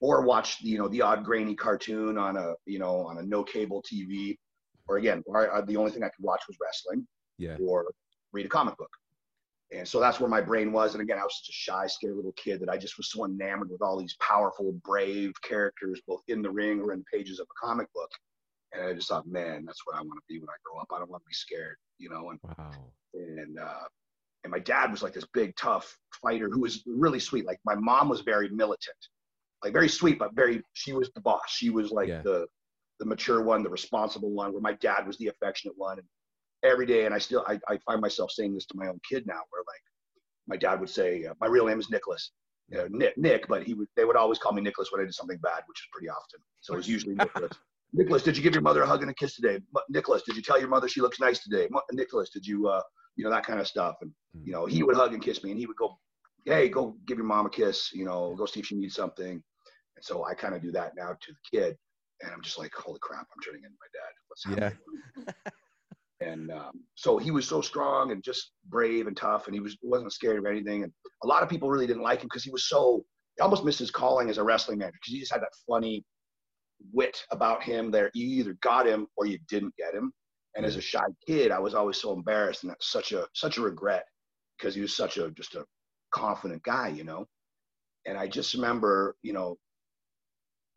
[0.00, 3.44] or watch, you know, the odd grainy cartoon on a, you know, on a no
[3.44, 4.36] cable TV
[4.88, 7.06] or again, the only thing I could watch was wrestling
[7.38, 7.56] Yeah.
[7.60, 7.86] or
[8.32, 8.90] read a comic book.
[9.74, 10.94] And so that's where my brain was.
[10.94, 13.24] And again, I was such a shy, scared little kid that I just was so
[13.24, 17.40] enamored with all these powerful, brave characters, both in the ring or in the pages
[17.40, 18.10] of a comic book.
[18.72, 20.88] And I just thought, man, that's what I want to be when I grow up.
[20.92, 22.30] I don't want to be scared, you know.
[22.30, 22.92] And Wow.
[23.14, 23.84] and uh,
[24.44, 27.46] and my dad was like this big, tough fighter who was really sweet.
[27.46, 28.96] Like my mom was very militant,
[29.62, 30.62] like very sweet, but very.
[30.74, 31.48] She was the boss.
[31.48, 32.22] She was like Yeah.
[32.22, 32.46] the
[32.98, 34.52] the mature one, the responsible one.
[34.52, 35.98] Where my dad was the affectionate one.
[35.98, 36.06] And
[36.62, 39.26] every day, and I still I, I find myself saying this to my own kid
[39.26, 39.82] now, where like
[40.46, 42.32] my dad would say, uh, "My real name is Nicholas."
[42.68, 43.88] You know, Nick, Nick, but he would.
[43.96, 46.40] They would always call me Nicholas when I did something bad, which is pretty often.
[46.60, 47.52] So it was usually Nicholas.
[47.92, 49.58] Nicholas, did you give your mother a hug and a kiss today?
[49.74, 51.68] Mu- Nicholas, did you tell your mother she looks nice today?
[51.70, 52.80] Mu- Nicholas, did you, uh,
[53.16, 53.96] you know, that kind of stuff.
[54.00, 54.46] And, Mm.
[54.46, 55.98] you know, he would hug and kiss me and he would go,
[56.46, 59.32] hey, go give your mom a kiss, you know, go see if she needs something.
[59.96, 61.76] And so I kind of do that now to the kid.
[62.22, 64.12] And I'm just like, holy crap, I'm turning into my dad.
[64.28, 65.34] What's happening?
[66.22, 69.76] and um, so he was so strong and just brave and tough and he was
[69.82, 70.84] wasn't scared of anything.
[70.84, 73.04] And a lot of people really didn't like him because he was so
[73.36, 76.04] he almost missed his calling as a wrestling manager because he just had that funny
[76.92, 80.12] wit about him there you either got him or you didn't get him.
[80.54, 83.58] And as a shy kid i was always so embarrassed and that's such a such
[83.58, 84.04] a regret
[84.58, 85.64] because he was such a just a
[86.14, 87.26] confident guy you know?
[88.06, 89.56] And i just remember you know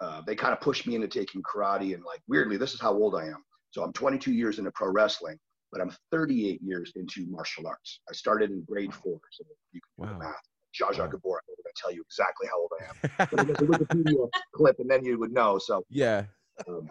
[0.02, 2.94] uh, they kind of pushed me into taking karate and like weirdly this is how
[2.94, 3.44] old i am
[3.76, 5.38] so i'm 22 years into pro wrestling
[5.72, 10.08] but i'm 38 years into martial arts i started in grade four so you can
[10.08, 10.18] do Wow.
[10.20, 10.36] the math
[10.82, 11.08] Zsa Zsa Wow.
[11.08, 13.28] Gabor, I'm going to tell you exactly how old I am.
[13.32, 15.58] But there's a Wikipedia clip, and then you would know.
[15.58, 16.26] So yeah.
[16.68, 16.90] um,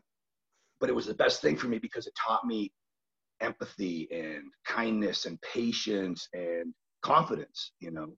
[0.81, 2.73] but it was the best thing for me because it taught me
[3.42, 8.09] empathy and kindness and patience and confidence you know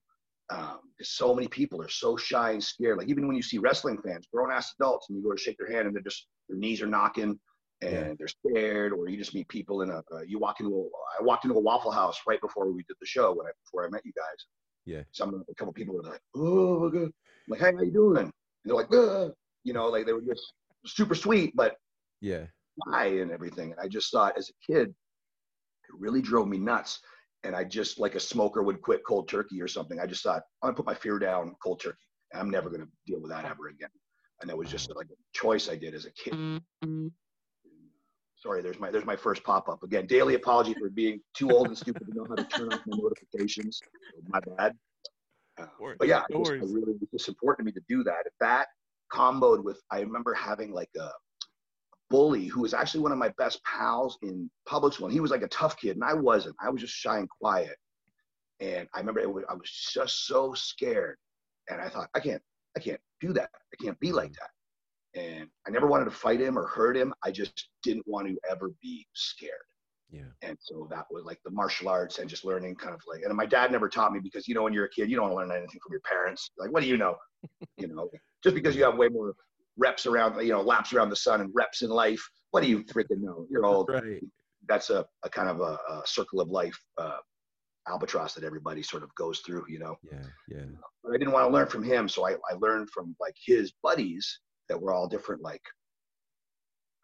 [0.50, 3.98] um, so many people are so shy and scared like even when you see wrestling
[4.04, 6.58] fans grown ass adults and you go to shake their hand and they're just their
[6.58, 7.36] knees are knocking
[7.82, 8.12] and Yeah.
[8.18, 10.82] they're scared or you just meet people in a uh, you walk into a
[11.20, 13.84] i walked into a waffle house right before we did the show when i before
[13.86, 14.46] i met you guys
[14.86, 15.02] Yeah.
[15.12, 17.02] some a couple people were like oh my God.
[17.04, 17.12] I'm
[17.48, 18.32] like hey how you doing and
[18.64, 19.32] they're like "Ugh."
[19.64, 20.52] you know like they were just
[20.86, 21.76] super sweet but
[22.20, 22.46] Yeah.
[22.88, 23.70] high and everything.
[23.72, 27.00] And I just thought as a kid, it really drove me nuts.
[27.44, 29.98] And I just like a smoker would quit cold turkey or something.
[30.00, 31.98] I just thought I'm gonna put my fear down cold turkey.
[32.34, 33.88] I'm never gonna deal with that ever again.
[34.40, 36.34] And that was just like a choice I did as a kid.
[38.36, 40.06] Sorry, there's my there's my first pop up again.
[40.06, 42.96] Daily apology for being too old and stupid to know how to turn off my
[42.98, 43.80] notifications.
[44.28, 44.72] My bad.
[45.58, 45.66] Uh,
[45.98, 46.72] but yeah, it was, I worries.
[46.72, 48.26] really it was important to me to do that.
[48.40, 48.66] That
[49.10, 51.08] comboed with I remember having like a
[52.10, 55.06] bully who was actually one of my best pals in public school.
[55.06, 56.56] And he was like a tough kid, and I wasn't.
[56.60, 57.76] I was just shy and quiet.
[58.60, 61.16] And I remember it was, I was just so scared,
[61.68, 62.42] and I thought I can't,
[62.76, 63.50] I can't do that.
[63.54, 64.50] I can't be like that.
[65.16, 67.14] And I never wanted to fight him or hurt him.
[67.24, 69.52] I just didn't want to ever be scared.
[70.10, 70.22] Yeah.
[70.42, 73.34] And so that was like the martial arts and just learning kind of like, and
[73.34, 75.32] my dad never taught me because, you know, when you're a kid, you don't want
[75.32, 76.50] to learn anything from your parents.
[76.58, 77.16] Like, what do you know?
[77.78, 78.08] you know,
[78.42, 79.34] just because you have way more
[79.76, 82.22] reps around, you know, laps around the sun and reps in life.
[82.50, 83.46] What do you freaking know?
[83.50, 83.88] You're old.
[83.90, 84.22] Right.
[84.68, 87.18] That's a, a kind of a, a circle of life uh,
[87.88, 89.96] albatross that everybody sort of goes through, you know.
[90.02, 90.22] Yeah.
[90.48, 90.64] Yeah.
[91.02, 93.72] But I didn't want to learn from him, so I, I learned from like his
[93.82, 95.62] buddies that were all different, like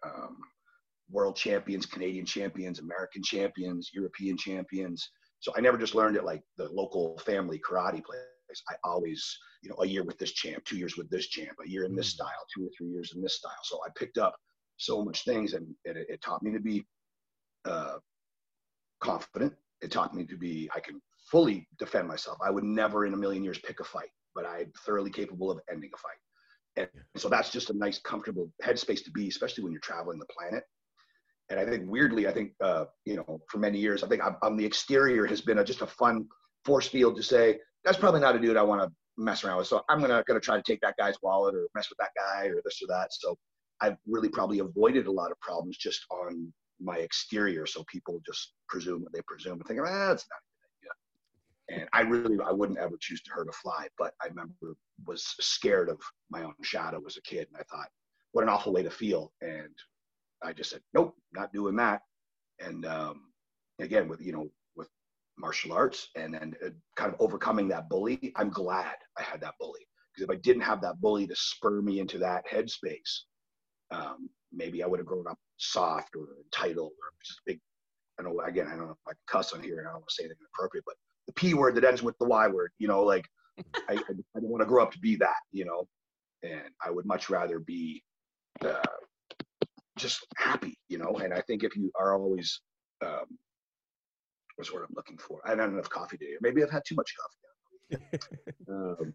[0.04, 0.36] um,
[1.10, 5.10] world champions, Canadian champions, American champions, European champions.
[5.40, 8.20] So I never just learned it like the local family karate place.
[8.68, 11.68] I always, you know, a year with this champ, two years with this champ, a
[11.68, 12.14] year in this Mm.
[12.16, 13.62] style, two or three years in this style.
[13.64, 14.34] So I picked up
[14.76, 16.86] so much things, and it, it taught me to be
[17.64, 17.98] uh,
[19.00, 19.54] confident.
[19.80, 22.38] It taught me to be I can fully defend myself.
[22.42, 25.60] I would never in a million years pick a fight, but I'm thoroughly capable of
[25.70, 26.18] ending a fight.
[26.76, 30.26] And so that's just a nice, comfortable headspace to be, especially when you're traveling the
[30.26, 30.64] planet.
[31.50, 34.36] And I think weirdly, I think uh, you know, for many years, I think I'm,
[34.42, 36.26] on the exterior has been a, just a fun
[36.64, 39.66] force field to say that's probably not a dude I want to mess around with.
[39.66, 42.46] So I'm gonna gonna try to take that guy's wallet or mess with that guy
[42.46, 43.08] or this or that.
[43.12, 43.36] So
[43.80, 47.66] I've really probably avoided a lot of problems just on my exterior.
[47.66, 50.51] So people just presume what they presume and think, ah, that's not a good idea.
[51.68, 53.86] And I really, I wouldn't ever choose to hurt a fly.
[53.98, 54.74] But I remember
[55.06, 55.98] was scared of
[56.30, 57.88] my own shadow as a kid, and I thought,
[58.32, 59.32] what an awful way to feel.
[59.40, 59.74] And
[60.42, 62.02] I just said, nope, not doing that.
[62.60, 63.32] And um,
[63.80, 64.88] again, with you know, with
[65.38, 69.54] martial arts, and then uh, kind of overcoming that bully, I'm glad I had that
[69.60, 73.22] bully because if I didn't have that bully to spur me into that headspace,
[73.90, 77.60] um, maybe I would have grown up soft or entitled or just big.
[78.20, 80.00] I know again, I don't know if I can cuss on here, and I don't
[80.00, 82.70] want to say anything inappropriate, but the P word that ends with the Y word,
[82.78, 83.26] you know, like
[83.88, 85.86] I, I, I don't want to grow up to be that, you know,
[86.42, 88.02] and I would much rather be
[88.64, 88.82] uh,
[89.96, 91.18] just happy, you know.
[91.22, 92.60] And I think if you are always,
[93.04, 93.38] um,
[94.56, 95.40] what's the word I'm looking for?
[95.44, 96.36] I don't have enough coffee today.
[96.40, 98.02] Maybe I've had too much coffee.
[98.68, 99.14] um,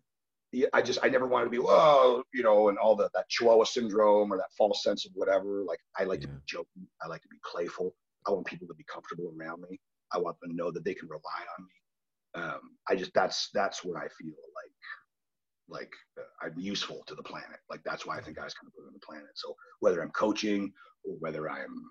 [0.52, 3.28] yeah, I just I never wanted to be whoa, you know, and all the that
[3.30, 5.64] Chihuahua syndrome or that false sense of whatever.
[5.66, 6.88] Like I like to be joking.
[7.02, 7.94] I like to be playful.
[8.26, 9.80] I want people to be comfortable around me.
[10.14, 11.72] I want them to know that they can rely on me.
[12.38, 14.72] Um, I just that's that's where I feel like
[15.70, 17.60] like uh, I'm useful to the planet.
[17.70, 19.30] Like that's why I think I was kind of on the planet.
[19.36, 20.72] So whether I'm coaching
[21.04, 21.84] or whether I'm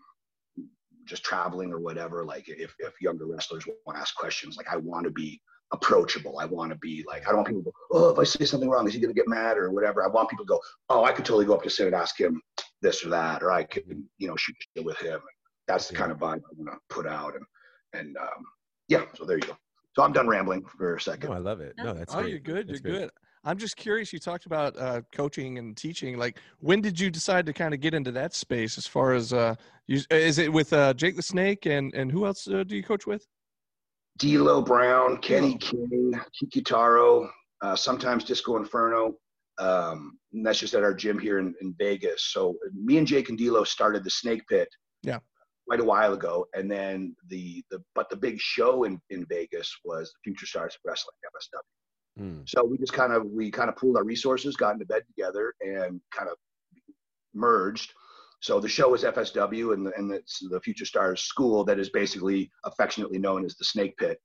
[1.05, 4.77] just traveling or whatever, like if if younger wrestlers want to ask questions, like I
[4.77, 5.41] want to be
[5.73, 6.39] approachable.
[6.39, 8.45] I want to be like I don't want people to go, oh, if I say
[8.45, 10.05] something wrong, is he gonna get mad or whatever?
[10.05, 12.19] I want people to go, oh, I could totally go up to Sid and ask
[12.19, 12.41] him
[12.83, 13.85] this or that, or I could
[14.19, 15.21] you know shoot shit with him.
[15.67, 17.45] That's the kind of vibe I want to put out, and
[17.93, 18.45] and um,
[18.89, 19.05] yeah.
[19.15, 19.57] So there you go.
[19.97, 21.31] So I'm done rambling for a second.
[21.31, 21.73] No, I love it.
[21.79, 22.31] No, that's oh, great.
[22.31, 22.67] you're good.
[22.69, 22.99] You're That's great.
[22.99, 23.11] good.
[23.45, 24.13] I'm just curious.
[24.13, 26.19] You talked about uh, coaching and teaching.
[26.19, 28.77] Like, when did you decide to kind of get into that space?
[28.77, 29.55] As far as uh,
[29.87, 32.83] you, is it with uh, Jake the Snake and and who else uh, do you
[32.83, 33.27] coach with?
[34.19, 37.31] D'Lo Brown, Kenny King, Kiki Taro,
[37.63, 39.15] uh, sometimes Disco Inferno.
[39.59, 42.33] Um, and that's just at our gym here in, in Vegas.
[42.33, 44.69] So me and Jake and D'Lo started the Snake Pit.
[45.03, 45.21] Yeah.
[45.67, 49.75] Quite a while ago, and then the the but the big show in in Vegas
[49.85, 52.23] was the Future Stars of Wrestling FSW.
[52.23, 52.49] Mm.
[52.49, 55.55] So we just kind of we kind of pooled our resources, got into bed together,
[55.61, 56.37] and kind of
[57.35, 57.93] merged.
[58.41, 61.91] So the show is FSW, and the, and it's the Future Stars School that is
[61.91, 64.21] basically affectionately known as the Snake Pit.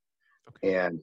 [0.64, 1.00] And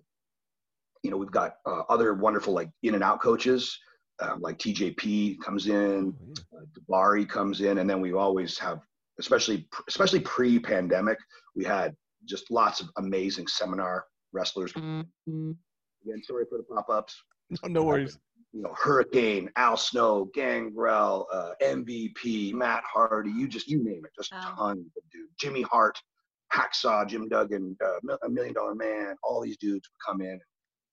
[1.02, 3.76] you know we've got uh, other wonderful like in and out coaches,
[4.20, 6.58] um, like TJP comes in, Oh, yeah.
[6.60, 8.80] uh, Dabari comes in, and then we always have,
[9.18, 11.18] especially especially pre-pandemic,
[11.56, 14.72] we had just lots of amazing seminar wrestlers.
[14.76, 17.16] Again, sorry for the pop-ups
[17.50, 18.18] No, no worries.
[18.52, 24.10] you know, Hurricane, Al Snow, Gangrel, uh, MVP, Matt Hardy, you just, you name it,
[24.16, 24.54] just Wow.
[24.56, 25.32] tons of dudes.
[25.38, 26.00] Jimmy Hart,
[26.52, 30.40] Hacksaw, Jim Duggan, uh, a Million Dollar Man, all these dudes would come in and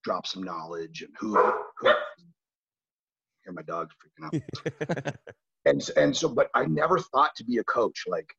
[0.04, 1.36] drop some knowledge and who,
[1.80, 1.88] who
[3.44, 5.16] hear my dog freaking out.
[5.66, 8.04] and, and so, but I never thought to be a coach.
[8.08, 8.30] Like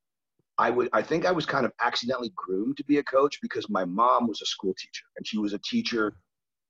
[0.59, 3.69] I would, I think I was kind of accidentally groomed to be a coach because
[3.69, 6.15] my mom was a school teacher and she was a teacher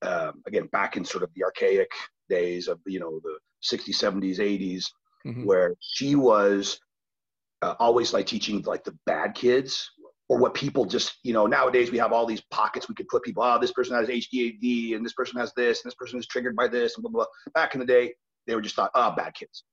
[0.03, 1.91] um, again back in sort of the archaic
[2.29, 4.85] days of you know the 60s 70s 80s
[5.27, 5.45] Mhm.
[5.45, 6.79] where she was
[7.63, 9.91] uh, always like teaching like the bad kids
[10.29, 13.25] or what people just you know nowadays we have all these pockets we could put
[13.25, 16.27] people oh this person has ADHD and this person has this and this person is
[16.29, 17.61] triggered by this and blah blah, blah.
[17.61, 18.15] back in the day
[18.47, 19.65] they were just thought oh bad kids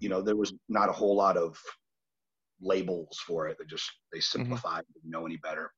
[0.00, 1.56] you know there was not a whole lot of
[2.60, 3.56] labels for it.
[3.58, 5.70] They just they simplified didn't know any better.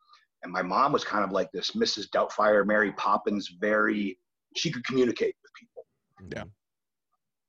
[0.42, 4.18] And my mom was kind of like this mrs doubtfire mary poppins very
[4.56, 5.84] she could communicate with people.
[6.36, 6.44] Yeah.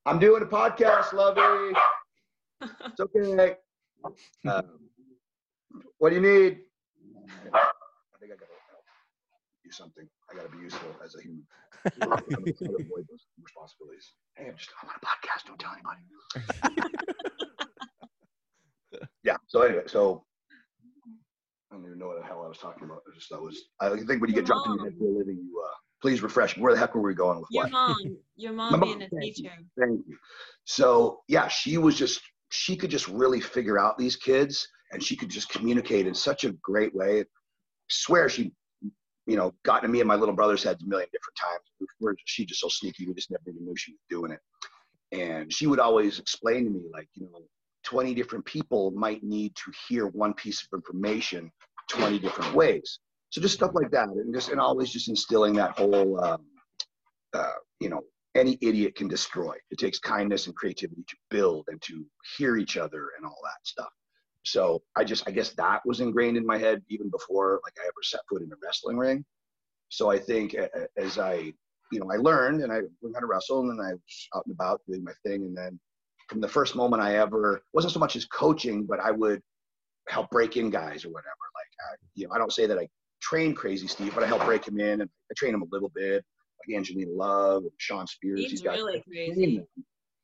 [0.06, 1.76] i'm doing a podcast lovey.
[2.62, 3.56] It's okay.
[4.48, 4.64] Um,
[5.98, 6.60] what do you need?
[7.54, 8.46] I think i gotta
[9.66, 10.08] do something.
[10.32, 11.44] I gotta be useful as a human
[11.86, 14.14] I'm trying to avoid those responsibilities.
[14.36, 15.48] Hey, I'm just I'm on a podcast.
[15.48, 16.02] Don't tell anybody.
[19.24, 19.38] yeah.
[19.48, 20.26] So anyway, so
[21.72, 23.02] I don't even know what the hell I was talking about.
[23.10, 23.70] I just that was.
[23.80, 26.22] I think when you get dropped in your head for a living, you uh, please
[26.22, 26.58] refresh.
[26.58, 26.64] me.
[26.64, 27.72] Where the heck were we going with Your what?
[27.72, 29.32] mom, your mom mom, being a thank you.
[29.34, 29.54] teacher.
[29.80, 30.18] Thank you.
[30.66, 35.16] So yeah, she was just she could just really figure out these kids, and she
[35.16, 37.22] could just communicate in such a great way.
[37.22, 37.26] I
[37.90, 38.52] swear she,
[39.30, 41.90] you know, gotten me and my little brother's heads a million different times.
[42.00, 44.40] We're, she just so sneaky, we just never even knew she was doing it.
[45.12, 47.42] And she would always explain to me like, you know,
[47.84, 51.52] 20 different people might need to hear one piece of information
[51.90, 53.00] 20 different ways.
[53.30, 56.46] So just stuff like that, and just and always just instilling that whole, um,
[57.34, 58.02] uh, you know,
[58.36, 59.56] any idiot can destroy.
[59.70, 62.06] It takes kindness and creativity to build and to
[62.38, 63.90] hear each other and all that stuff.
[64.44, 67.86] So I just, I guess that was ingrained in my head even before like I
[67.86, 69.26] ever set foot in a wrestling ring.
[69.90, 70.56] So I think
[70.98, 71.54] as I,
[71.92, 74.46] you know, I learned and I learned how to wrestle and then I was out
[74.46, 75.44] and about doing my thing.
[75.44, 75.80] And then
[76.28, 79.42] from the first moment I ever, wasn't so much as coaching, but I would
[80.08, 81.36] help break in guys or whatever.
[81.56, 82.88] Like, I, you know, I don't say that I
[83.22, 85.92] train Crazy Steve, but I help break him in and I train him a little
[85.96, 86.24] bit,
[86.68, 88.40] like Angelina Love and Sean Spears.
[88.40, 88.78] He's these guys.
[88.78, 89.64] really crazy.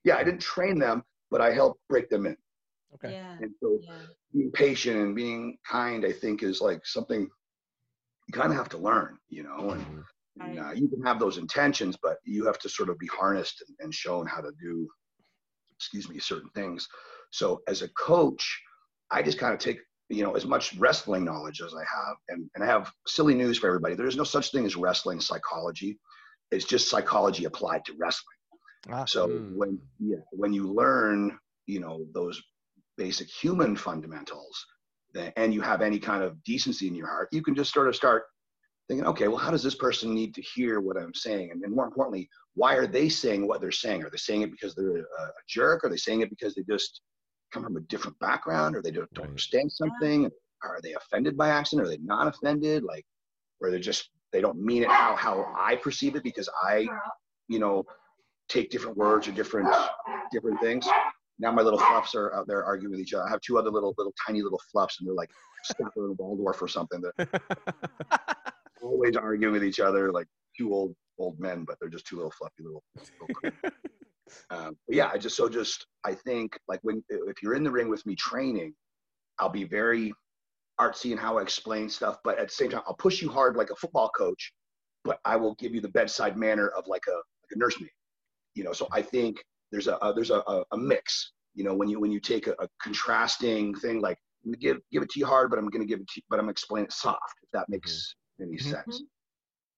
[0.03, 2.37] Yeah, I didn't train them, but I helped break them in.
[2.95, 3.09] Okay.
[3.09, 3.45] Yeah.
[3.45, 4.07] And so Yeah.
[4.33, 7.21] being patient and being kind, I think, is like something
[8.27, 9.71] you kind of have to learn, you know.
[9.71, 9.85] And,
[10.37, 13.63] and uh, you can have those intentions, but you have to sort of be harnessed
[13.67, 14.87] and, and shown how to do,
[15.77, 16.87] excuse me, certain things.
[17.31, 18.61] So as a coach,
[19.11, 19.79] I just kind of take
[20.09, 23.57] you know as much wrestling knowledge as I have, and and I have silly news
[23.57, 23.95] for everybody.
[23.95, 25.99] There is no such thing as wrestling psychology.
[26.51, 28.37] It's just psychology applied to wrestling.
[28.89, 29.55] Ah, So Mm.
[29.55, 32.41] when yeah, when you learn, you know, those
[32.97, 34.65] basic human fundamentals,
[35.37, 37.95] and you have any kind of decency in your heart, you can just sort of
[37.95, 38.23] start
[38.87, 41.51] thinking, okay, well, how does this person need to hear what I'm saying?
[41.51, 44.03] And then more importantly, why are they saying what they're saying?
[44.03, 45.83] Are they saying it because they're a, a jerk?
[45.83, 47.01] Are they saying it because they just
[47.51, 50.29] come from a different background or they don't, don't understand something?
[50.63, 51.87] Are they offended by accident?
[51.87, 52.83] Are they not offended?
[52.83, 53.05] Like,
[53.59, 56.87] or they're just, they don't mean it how, how I perceive it because I,
[57.47, 57.85] you know,
[58.49, 59.73] take different words or different
[60.31, 60.87] different things.
[61.39, 63.25] Now my little fluffs are out there arguing with each other.
[63.27, 65.29] I have two other little little tiny little fluffs, and they're like
[65.69, 67.01] Statler and Waldorf or something.
[67.01, 67.29] They're
[68.81, 70.27] always arguing with each other, like
[70.57, 72.83] two old old men, but they're just two little fluffy little.
[73.21, 73.71] little
[74.49, 77.89] um, yeah, I just so just I think like when if you're in the ring
[77.89, 78.73] with me training,
[79.39, 80.13] I'll be very
[80.79, 83.55] artsy in how I explain stuff, but at the same time I'll push you hard
[83.55, 84.53] like a football coach,
[85.03, 87.91] but I will give you the bedside manner of like a like a nursemaid
[88.55, 89.43] you know so i think
[89.75, 92.53] there's a, a there's a, a, mix you know when you when you take a,
[92.59, 95.85] a contrasting thing like i'm gonna give give it to you hard but i'm gonna
[95.85, 98.61] give it to you but i'm gonna explain it soft if that makes any Mhm.
[98.61, 99.03] sense.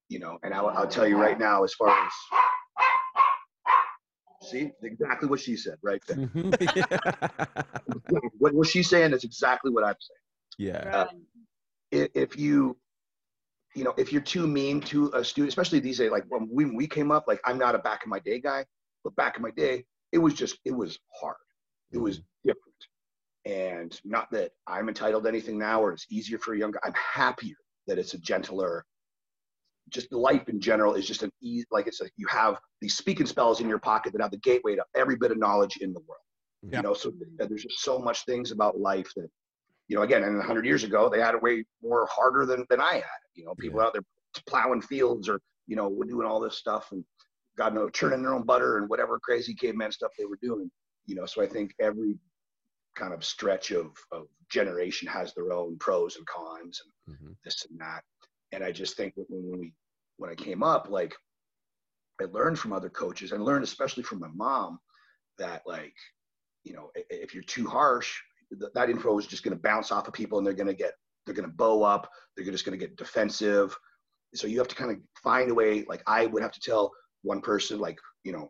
[0.09, 2.11] You know and I'll, I'll tell you right now as far as
[4.51, 4.71] see?
[4.83, 6.17] Exactly what she said right there.
[6.35, 8.31] Mhm.
[8.37, 10.69] what, what she's saying is exactly what i'm saying.
[10.69, 10.95] Yeah.
[10.97, 11.07] Uh,
[11.93, 12.77] i- if you
[13.75, 16.65] you know if you're too mean to a student especially these days like when we,
[16.65, 18.65] we came up like i'm not a back in my day guy
[19.03, 21.35] but back in my day it was just it was hard.
[21.91, 22.49] It was mm-hmm.
[22.49, 22.63] different.
[23.45, 26.93] And not that i'm entitled to anything now or it's easier for a younger i'm
[26.93, 27.55] happier
[27.87, 28.83] that it's a gentler
[29.89, 33.25] just life in general is just an easy like it's a you have these speaking
[33.25, 36.01] spells in your pocket that have the gateway to every bit of knowledge in the
[36.01, 36.21] world.
[36.63, 36.79] Yeah.
[36.79, 39.29] you know so there's just so much things about life that
[39.87, 42.81] you know again and 100 years ago they had it way more harder than than
[42.81, 44.01] i had you know people out there
[44.45, 47.05] plowing fields or you know doing all this stuff and
[47.57, 50.69] god knows churning their own butter and whatever crazy caveman stuff they were doing
[51.05, 52.15] you know so i think every
[52.95, 57.35] kind of stretch of of generation has their own pros and cons and Mhm.
[57.43, 58.03] this and that.
[58.51, 59.73] And I just think when, when we
[60.17, 61.15] when I came up, like
[62.19, 63.31] I learned from other coaches.
[63.31, 64.79] and learned especially from my mom
[65.37, 65.93] that like,
[66.63, 68.19] you know, if you're too harsh,
[68.59, 70.73] th- that info is just going to bounce off of people, and they're going to
[70.73, 70.93] get
[71.25, 72.09] they're going to bow up.
[72.35, 73.77] They're just going to get defensive.
[74.33, 75.83] So you have to kind of find a way.
[75.87, 76.91] Like I would have to tell
[77.27, 78.49] one person, like you know,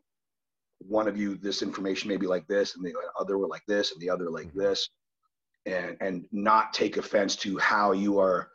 [0.80, 3.91] one of you this information may be like this, and the other were like this,
[3.91, 4.59] and the other like Mhm.
[4.63, 4.89] this,
[5.65, 8.49] and and not take offense to how you are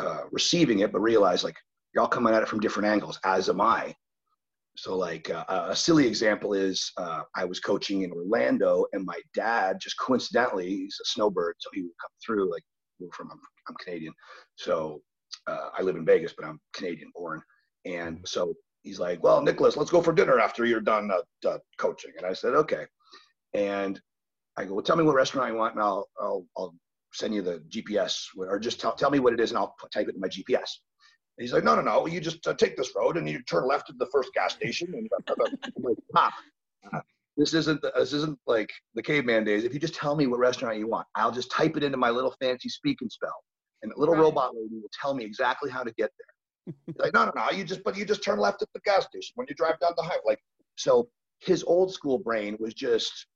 [0.00, 1.56] uh, receiving it, but realize like
[1.92, 3.94] you're all coming at it from different angles, as am I.
[4.76, 9.20] So like uh, a silly example is uh, I was coaching in Orlando, and my
[9.34, 12.50] dad just coincidentally he's a snowbird, so he would come through.
[12.50, 12.62] Like
[13.00, 14.14] we're from I'm, I'm Canadian,
[14.56, 15.02] so
[15.48, 17.42] uh, I live in Vegas, but I'm Canadian born,
[17.84, 21.58] and so he's like, "Well, Nicholas, let's go for dinner after you're done uh, uh,
[21.78, 22.86] coaching." And I said, "Okay,"
[23.54, 24.00] and
[24.56, 26.74] I go, "Well, tell me what restaurant you want, and I'll I'll I'll
[27.12, 29.90] send you the GPS, or just tell, tell me what it is, and I'll put-
[29.90, 30.70] type it in my GPS."
[31.38, 32.06] he's like, no, no, no.
[32.06, 34.92] You just uh, take this road and you turn left at the first gas station.
[34.92, 36.32] And I'm like, Pop,
[36.92, 37.00] uh,
[37.36, 39.64] this isn't the, this isn't like the caveman days.
[39.64, 42.10] If you just tell me what restaurant you want, I'll just type it into my
[42.10, 43.44] little fancy speak and spell,
[43.82, 44.22] and the little Right.
[44.22, 46.34] robot lady will tell me exactly how to get there.
[46.86, 47.50] He's like, no, no, no.
[47.50, 49.92] You just but you just turn left at the gas station when you drive down
[49.96, 50.20] the highway.
[50.24, 50.40] Like
[50.76, 51.08] so,
[51.40, 53.26] his old school brain was just,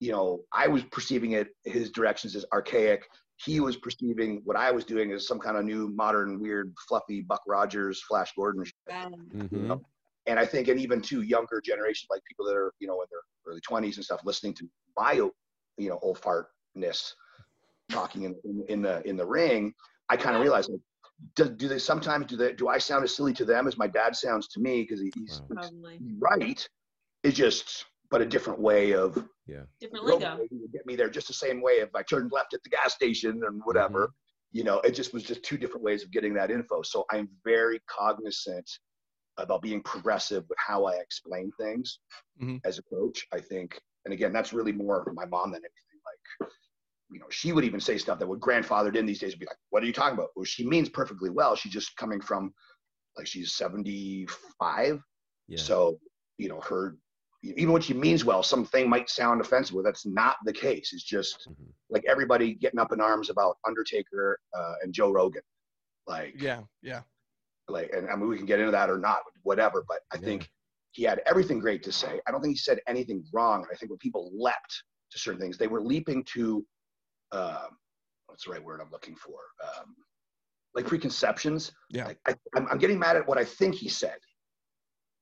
[0.00, 3.04] you know, I was perceiving it his directions as archaic.
[3.36, 7.22] He was perceiving what I was doing as some kind of new, modern, weird, fluffy
[7.22, 9.84] Buck Rogers, Flash Gordon shit Um, Mhm.
[10.26, 13.06] and I think, and even to younger generations, like people that are, you know, in
[13.10, 15.32] their early 20s and stuff, listening to my, you
[15.88, 17.14] know, old fartness
[17.88, 19.72] talking in, in, in the in the ring,
[20.08, 20.80] I kind of realized, like,
[21.34, 23.86] do, do they sometimes do they do I sound as silly to them as my
[23.86, 25.56] dad sounds to me because he, he's, Wow.
[25.62, 26.68] probably right.
[27.24, 30.36] It's just, but a different way of yeah different Road lingo.
[30.38, 32.94] rage get me there just the same way if I turned left at the gas
[32.94, 34.10] station and whatever.
[34.52, 36.82] You know, it just was just two different ways of getting that info.
[36.82, 38.68] So I'm very cognizant
[39.36, 42.00] about being progressive with how I explain things
[42.42, 42.60] Mhm.
[42.64, 43.26] as a coach.
[43.32, 46.00] I think, and again, that's really more my mom than anything.
[46.40, 46.50] Like,
[47.10, 49.46] you know, she would even say stuff that would grandfathered in these days would be
[49.46, 51.56] like, "What are you talking about?" Well, she means perfectly well.
[51.56, 52.52] She's just coming from,
[53.16, 55.02] like, she's 75,
[55.48, 55.56] Yeah.
[55.56, 55.98] so,
[56.36, 56.96] you know, her,
[57.42, 59.74] even when she means well, something might sound offensive.
[59.74, 60.92] Well, that's not the case.
[60.92, 61.72] It's just Mhm.
[61.90, 65.42] like everybody getting up in arms about Undertaker uh, and Joe Rogan.
[66.06, 67.02] Like, Yeah, yeah.
[67.68, 70.24] like, and I mean, we can get into that or not, whatever, but I Yeah.
[70.24, 70.50] think
[70.92, 72.20] he had everything great to say.
[72.26, 73.62] I don't think he said anything wrong.
[73.62, 76.66] And I think when people leapt to certain things, they were leaping to,
[77.32, 77.76] um,
[78.26, 79.38] what's the right word I'm looking for?
[79.62, 79.94] Um,
[80.74, 81.72] like preconceptions.
[81.90, 82.06] Yeah.
[82.06, 84.18] Like, I, I'm, I'm getting mad at what I think he said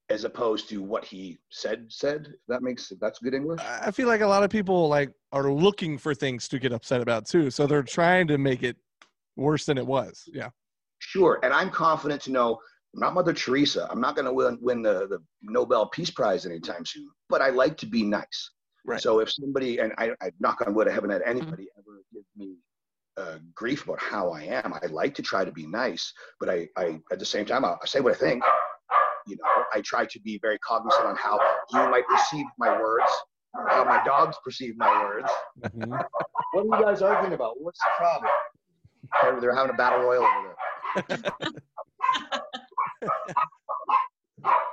[0.09, 4.07] as opposed to what he said said that makes that's good english I I feel
[4.07, 7.51] like a lot of people like are looking for things to get upset about too.
[7.51, 8.77] So they're trying to make it
[9.37, 10.23] worse than it was.
[10.33, 10.51] Yeah.
[11.01, 12.59] sure and i'm confident to know
[12.95, 16.47] i'm not mother teresa i'm not going to win, win the, the nobel peace prize
[16.47, 18.51] anytime soon but i like to be nice
[18.87, 19.01] Right.
[19.01, 22.23] so if somebody and i, I knock on wood i haven't had anybody ever give
[22.37, 22.57] me
[23.17, 24.75] uh, grief about how i am.
[24.75, 27.75] I like to try to be nice but i, I at the same time I,
[27.83, 28.43] I say what i think.
[29.27, 31.41] You know i try to be very cognizant on how
[31.73, 33.11] you might perceive my words
[33.69, 35.31] how my dogs perceive my words.
[35.63, 35.89] Mhm.
[36.53, 37.59] what are you guys arguing about?
[37.61, 38.31] What's the problem?
[39.23, 40.55] They're, they're having a battle royal over
[41.09, 41.19] there.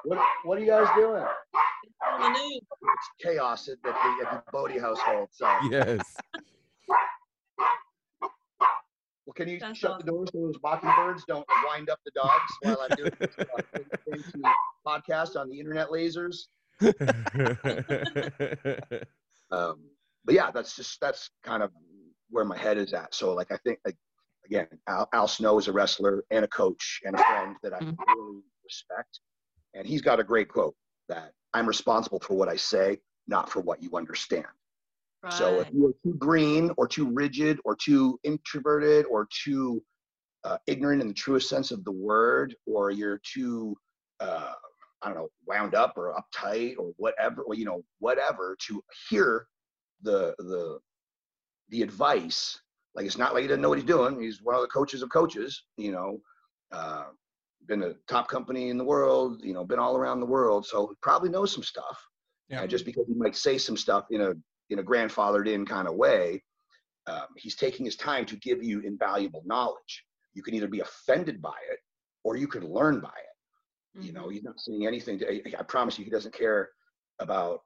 [0.06, 1.24] What, what are you guys doing?
[2.12, 2.62] On the news.
[2.62, 5.30] It's chaos at, at the, at the Bodhi household.
[5.32, 6.02] So, Yes.
[9.26, 12.52] well, can you That's shut the door so those mockingbirds don't wind up the dogs
[12.62, 13.46] while I'm doing this uh,
[14.86, 16.48] podcast on the internet lasers?
[19.52, 19.84] Um,
[20.26, 21.70] but yeah, that's just that's kind of
[22.32, 23.14] where my head is at.
[23.14, 23.96] So, like, I think, like,
[24.48, 27.80] again, Al, Al Snow is a wrestler and a coach and a friend that I
[27.80, 27.96] Mhm.
[28.16, 29.20] really respect,
[29.76, 30.76] and he's got a great quote
[31.08, 34.46] that I'm responsible for what I say, not for what you understand.
[35.30, 39.84] So if you're too green or too rigid or too introverted or too
[40.44, 43.76] uh, ignorant in the truest sense of the word, or you're too,
[44.20, 44.52] uh,
[45.02, 49.48] I don't know, wound up or uptight or whatever, or you know, whatever, to hear
[50.02, 50.80] the the
[51.70, 52.60] the advice.
[52.94, 54.22] Like it's not like he doesn't know what he's doing.
[54.22, 55.64] He's one of the coaches of coaches.
[55.78, 56.20] You know,
[56.72, 57.06] uh,
[57.68, 59.42] been a top company in the world.
[59.44, 61.98] You know, been all around the world, so he probably knows some stuff.
[62.50, 62.62] Yeah.
[62.62, 64.34] And just because he might say some stuff in a
[64.70, 66.42] in a grandfathered in kind of way,
[67.08, 70.04] um, he's taking his time to give you invaluable knowledge.
[70.34, 71.80] You can either be offended by it
[72.24, 74.04] or you can learn by it.
[74.04, 74.34] You know, Mhm.
[74.34, 75.20] he's not saying anything.
[75.20, 76.72] To, I, promise you, he doesn't care
[77.20, 77.62] about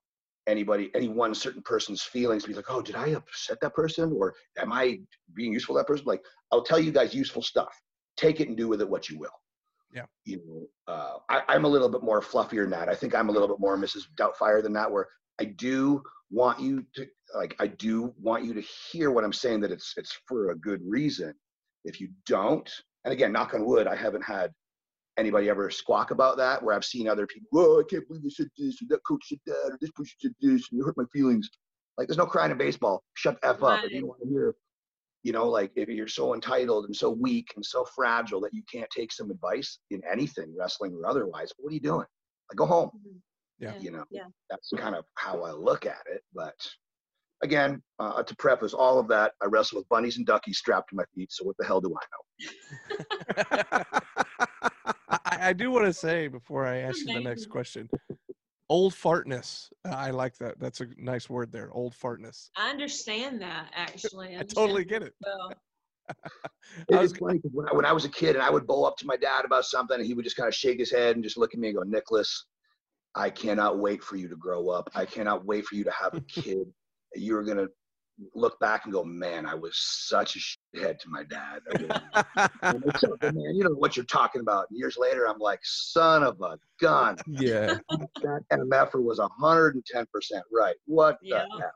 [0.48, 2.46] anybody, any one certain person's feelings.
[2.46, 5.00] Be like, oh, did I upset that person, or am I
[5.34, 6.06] being useful to that person?
[6.06, 7.74] Like, I'll tell you guys useful stuff.
[8.18, 9.32] Take it and do with it what you will.
[9.94, 10.06] Yeah.
[10.26, 12.90] You know, uh, I, I'm a little bit more fluffier than that.
[12.90, 14.04] I think I'm a little bit more Mrs.
[14.16, 15.08] Doubtfire than that, where
[15.40, 19.62] I do want you to like I do want you to hear what I'm saying
[19.62, 21.34] that it's it's for a good reason.
[21.86, 22.70] If you don't,
[23.06, 24.52] and again, knock on wood, I haven't had
[25.18, 28.30] anybody ever squawk about that where I've seen other people, whoa, I can't believe they
[28.30, 30.98] said this, or that coach said that, or this person said this, and it hurt
[30.98, 31.50] my feelings.
[31.98, 33.04] Like there's no crying in baseball.
[33.16, 33.84] Shut the F up.
[33.86, 34.56] If you don't want to hear,
[35.28, 38.64] you know, like if you're so entitled and so weak and so fragile that you
[38.72, 42.08] can't take some advice in anything, wrestling or otherwise, what are you doing?
[42.50, 43.20] Like go home Mhm.
[43.60, 43.74] Yeah.
[43.80, 44.28] you know Yeah.
[44.50, 46.54] that's kind of how i look at it but
[47.44, 50.96] again uh, to preface all of that i wrestle with bunnies and duckies strapped to
[50.96, 52.24] my feet so what the hell do i know
[55.10, 57.90] I, I do want to say before I ask you the next question,
[58.70, 59.70] old fartness.
[59.86, 60.60] Uh, I like that.
[60.60, 61.72] That's a nice word there.
[61.72, 62.50] Old fartness.
[62.56, 64.28] I understand that actually.
[64.36, 65.14] I understand totally get it.
[65.26, 65.54] Well,
[66.92, 68.68] I was- It's funny 'cause when I, when I was a kid and I would
[68.68, 70.92] bowl up to my dad about something, and he would just kind of shake his
[70.92, 72.46] head and just look at me and go, Nicholas,
[73.16, 74.90] I cannot wait for you to grow up.
[74.96, 76.72] I cannot wait for you to have a kid.
[77.16, 77.68] You're going to
[78.34, 81.60] look back and go, man, I was such a shithead to my dad.
[81.72, 82.82] I really
[83.22, 84.66] And man, you know what you're talking about.
[84.72, 87.18] Years later, I'm like, son of a gun.
[87.28, 87.78] yeah.
[88.22, 90.06] That MFer was 110%
[90.52, 90.76] right.
[90.86, 91.44] What Yeah.
[91.44, 91.72] the hell?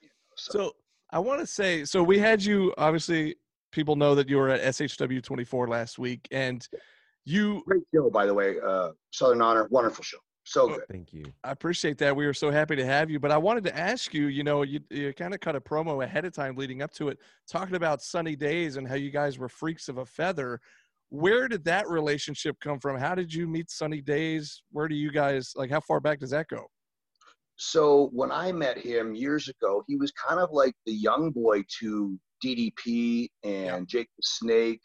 [0.00, 0.72] You know, so, So
[1.10, 2.72] I want to say, so we had you.
[2.78, 3.36] Obviously,
[3.72, 6.66] people know that you were at SHW 24 last week, and
[7.24, 7.62] you.
[7.66, 8.56] great show, by the way.
[8.64, 10.18] Uh, Southern Honor, wonderful show.
[10.44, 10.80] So good.
[10.90, 11.24] Thank you.
[11.44, 12.14] I appreciate that.
[12.14, 14.26] We were so happy to have you, but I wanted to ask you.
[14.28, 17.08] You know, you, you kind of cut a promo ahead of time leading up to
[17.08, 17.18] it,
[17.48, 20.60] talking about sunny days and how you guys were freaks of a feather.
[21.10, 22.98] Where did that relationship come from?
[22.98, 24.62] How did you meet Sunny Days?
[24.70, 25.70] Where do you guys like?
[25.70, 26.66] How far back does that go?
[27.56, 31.62] So when I met him years ago, he was kind of like the young boy
[31.80, 34.80] to DDP and Jake the Snake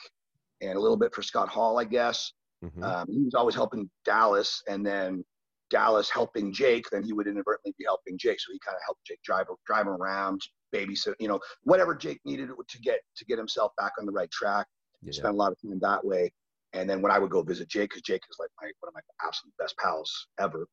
[0.62, 2.34] and a little bit for Scott Hall, I guess.
[2.64, 2.84] Mhm.
[2.84, 5.24] Um, he was always helping Dallas, and then
[5.70, 6.86] Dallas helping Jake.
[6.92, 9.88] Then he would inadvertently be helping Jake, so he kind of helped Jake drive drive
[9.88, 10.42] him around,
[10.74, 14.32] babysit, you know, whatever Jake needed to get to get himself back on the right
[14.32, 14.68] track.
[15.02, 15.12] yeah.
[15.12, 16.32] Spent a lot of time that way.
[16.74, 18.94] And then when I would go visit Jake, because Jake is like my one of
[18.94, 20.68] my absolute best pals ever.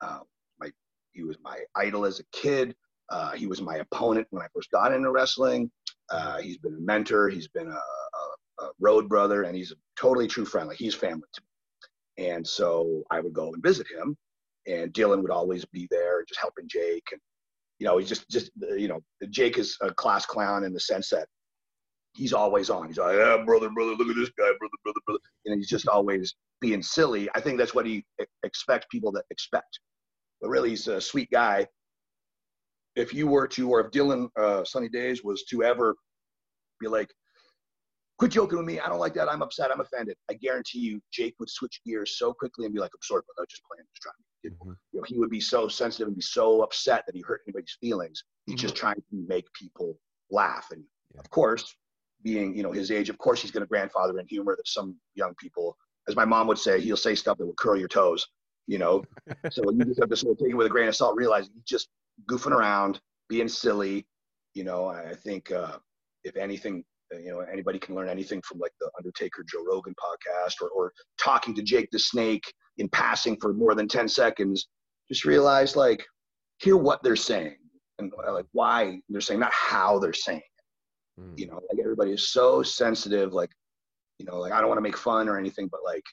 [0.00, 0.22] Um,
[0.60, 0.70] my
[1.12, 2.74] he was my idol as a kid.
[3.10, 5.70] Uh, he was my opponent when I first got into wrestling.
[6.10, 7.30] Uh, he's been a mentor.
[7.30, 10.68] He's been a, a, a road brother, and he's a totally true friend.
[10.68, 12.26] Like he's family to me.
[12.30, 14.16] And so I would go and visit him,
[14.68, 17.08] and Dylan would always be there, just helping Jake.
[17.12, 17.20] And
[17.78, 19.00] you know, he's just just you know,
[19.30, 21.26] Jake is a class clown in the sense that
[22.14, 22.88] he's always on.
[22.88, 25.20] He's like, yeah, brother, brother, look at this guy, brother, brother, brother.
[25.46, 27.28] And he's just always being silly.
[27.34, 28.04] I think that's what he
[28.42, 29.78] expects people to expect.
[30.40, 31.66] But really, he's a sweet guy.
[32.96, 35.94] If you were to, or if Dylan uh, Sunny Days was to ever
[36.80, 37.08] be like,
[38.18, 40.16] quit joking with me, I don't like that, I'm upset, I'm offended.
[40.28, 43.42] I guarantee you, Jake would switch gears so quickly and be like, I'm sorry, brother,
[43.42, 44.76] I'm just playing, just trying to get Mhm.
[44.92, 47.76] you know, he would be so sensitive and be so upset that he hurt anybody's
[47.80, 48.24] feelings.
[48.46, 49.98] He's just trying to make people
[50.30, 50.70] laugh.
[50.70, 51.20] And Yeah.
[51.20, 51.74] of course,
[52.22, 55.00] being you know his age, of course he's going to grandfather in humor that some
[55.14, 55.76] young people,
[56.08, 58.26] as my mom would say, he'll say stuff that will curl your toes.
[58.66, 59.04] You know,
[59.52, 61.52] so you just have to sort of take it with a grain of salt, realizing
[61.54, 61.88] he's just
[62.26, 64.06] goofing around, being silly.
[64.54, 65.78] You know, I I think uh,
[66.24, 70.54] if anything, you know, anybody can learn anything from like the Undertaker Joe Rogan podcast
[70.60, 72.44] or, or talking to Jake the Snake
[72.78, 74.68] in passing for more than 10 seconds,
[75.08, 76.04] just realize like,
[76.58, 77.56] hear what they're saying
[77.98, 80.42] and uh, like why they're saying, not how they're saying.
[81.18, 81.38] Mm.
[81.38, 83.32] You know, like everybody is so sensitive.
[83.32, 83.50] Like,
[84.18, 86.04] you know, like I don't want to make fun or anything, but like,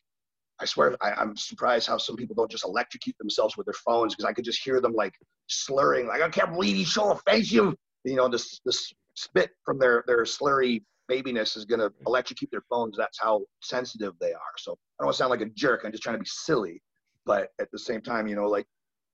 [0.59, 4.15] I swear, I, I'm surprised how some people don't just electrocute themselves with their phones
[4.15, 5.13] because I could just hear them like
[5.47, 7.75] slurring, like I can't believe he's so offensive.
[8.05, 12.97] You know, this this spit from their their slurry babiness is gonna electrocute their phones.
[12.97, 14.55] That's how sensitive they are.
[14.57, 15.81] So I don't want to sound like a jerk.
[15.83, 16.81] I'm just trying to be silly,
[17.25, 18.65] but at the same time, you know, like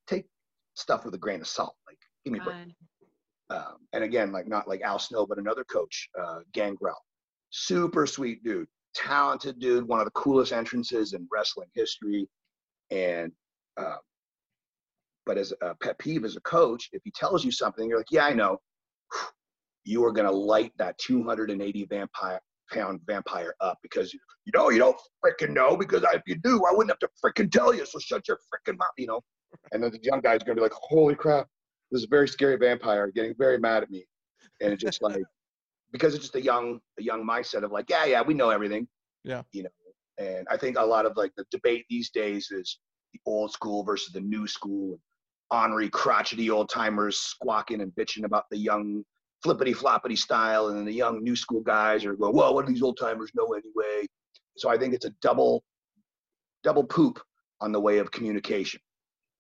[0.08, 0.26] take
[0.76, 1.76] stuff with a grain of salt.
[1.88, 2.56] Like, give me a break.
[3.50, 6.96] Um, and again, like not like Al Snow, but another coach, uh, Gangrel,
[7.50, 12.30] super sweet dude, talented dude, one of the coolest entrances in wrestling history.
[12.92, 13.32] And,
[13.78, 13.98] uh,
[15.26, 18.12] but as a pet peeve as a coach, if he tells you something, you're like,
[18.12, 18.58] yeah, I know.
[19.84, 22.40] You are going to light that 280 vampire
[22.72, 24.20] pound vampire up because you
[24.54, 27.74] know you don't freaking know because if you do, I wouldn't have to freaking tell
[27.74, 27.86] you.
[27.86, 29.22] So shut your freaking mouth, you know.
[29.72, 31.48] And then the young guy's going to be like, holy crap,
[31.92, 34.06] this is a very scary vampire getting very mad at me
[34.62, 35.24] and it's just like
[35.92, 38.88] because it's just a young a young mindset of like yeah yeah we know everything
[39.24, 39.44] Yeah.
[39.52, 39.70] you know
[40.18, 42.80] and i think a lot of like the debate these days is
[43.14, 45.00] the old school versus the new school
[45.52, 49.04] ornery crotchety old timers squawking and bitching about the young
[49.44, 52.72] flippity floppity style and then the young new school guys are going well what do
[52.72, 54.06] these old timers know anyway
[54.58, 55.64] so i think it's a double
[56.64, 57.20] double poop
[57.60, 58.80] on the way of communication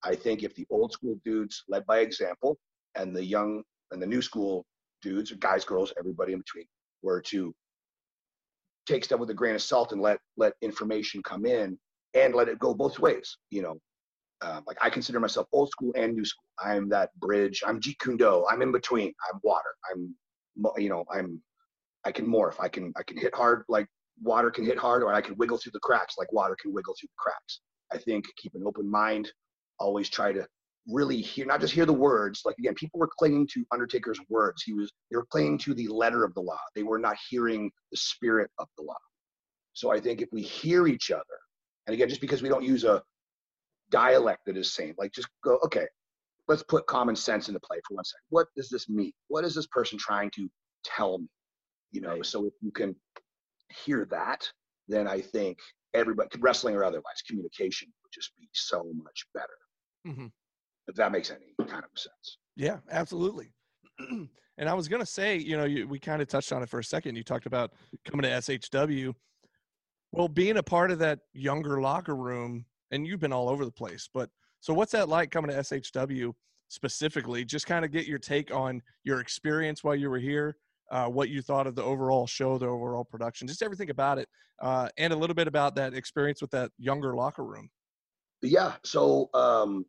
[0.04, 2.58] I think if the old school dudes led by example
[2.95, 4.66] and the young and the new school
[5.02, 6.66] dudes, guys, girls, everybody in between,
[7.04, 7.54] were to
[8.88, 11.78] take stuff with a grain of salt and let let information come in
[12.14, 13.38] and let it go both ways.
[13.52, 13.78] You know,
[14.41, 16.43] um, like I consider myself old school and new school.
[16.59, 17.63] I'm that bridge.
[17.65, 18.45] I'm Jeet Kune Do.
[18.49, 19.13] I'm in between.
[19.31, 19.73] I'm water.
[19.91, 20.15] I'm,
[20.77, 21.41] you know, I'm,
[22.05, 22.55] I can morph.
[22.59, 23.87] I can I can hit hard like
[24.21, 26.95] water can hit hard, or I can wiggle through the cracks like water can wiggle
[26.99, 27.61] through the cracks.
[27.91, 29.31] I think keep an open mind
[29.79, 30.45] always try to
[30.87, 34.63] really hear not just hear the words like again people were clinging to undertaker's words
[34.63, 37.69] he was they were clinging to the letter of the law they were not hearing
[37.91, 38.97] the spirit of the law
[39.73, 41.23] so i think if we hear each other
[41.85, 43.01] and again just because we don't use a
[43.91, 45.85] dialect that is same like just go okay
[46.47, 49.53] let's put common sense into play for one second what does this mean what is
[49.53, 50.49] this person trying to
[50.83, 51.27] tell me
[51.91, 52.25] You know, Right.
[52.25, 52.95] so if you can
[53.85, 54.49] hear that,
[54.87, 55.57] then I think
[55.93, 59.57] everybody, wrestling or otherwise, communication would just be so much better.
[60.07, 60.27] Mm-hmm.
[60.87, 62.37] If that makes any kind of sense.
[62.55, 63.53] Yeah, absolutely.
[63.99, 66.79] and I was gonna say, you know, you, we kind of touched on it for
[66.79, 67.15] a second.
[67.17, 67.71] You talked about
[68.05, 69.13] coming to SHW.
[70.13, 73.71] Well, being a part of that younger locker room, and you've been all over the
[73.71, 74.09] place.
[74.13, 74.29] But
[74.59, 76.33] so, what's that like coming to SHW
[76.67, 77.43] specifically?
[77.43, 80.57] Just kind of get your take on your experience while you were here,
[80.91, 84.27] uh, what you thought of the overall show, the overall production, just everything about it,
[84.61, 87.69] uh, and a little bit about that experience with that younger locker room.
[88.41, 89.85] yeah so um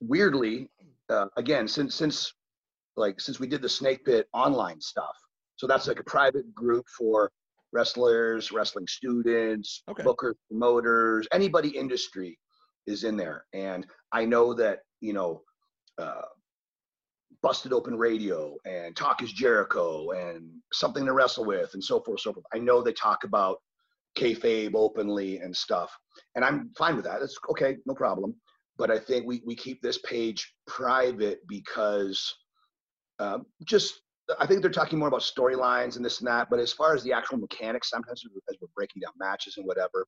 [0.00, 0.68] weirdly
[1.10, 2.32] uh, again since since
[2.96, 5.16] like since we did the snake pit online stuff
[5.56, 7.30] so that's like a private group for
[7.72, 10.02] wrestlers wrestling students Okay.
[10.02, 12.38] bookers promoters anybody industry
[12.86, 15.42] is in there and i know that you know
[15.98, 16.22] uh,
[17.42, 22.20] busted open radio and talk is jericho and something to wrestle with and so forth
[22.20, 23.58] so forth i know they talk about
[24.18, 25.96] kayfabe openly and stuff
[26.34, 27.22] and I'm fine with that.
[27.22, 28.34] It's okay, no problem.
[28.76, 32.34] But I think we we keep this page private because
[33.18, 34.00] uh, just
[34.38, 36.48] I think they're talking more about storylines and this and that.
[36.50, 40.06] But as far as the actual mechanics, sometimes as we're breaking down matches and whatever,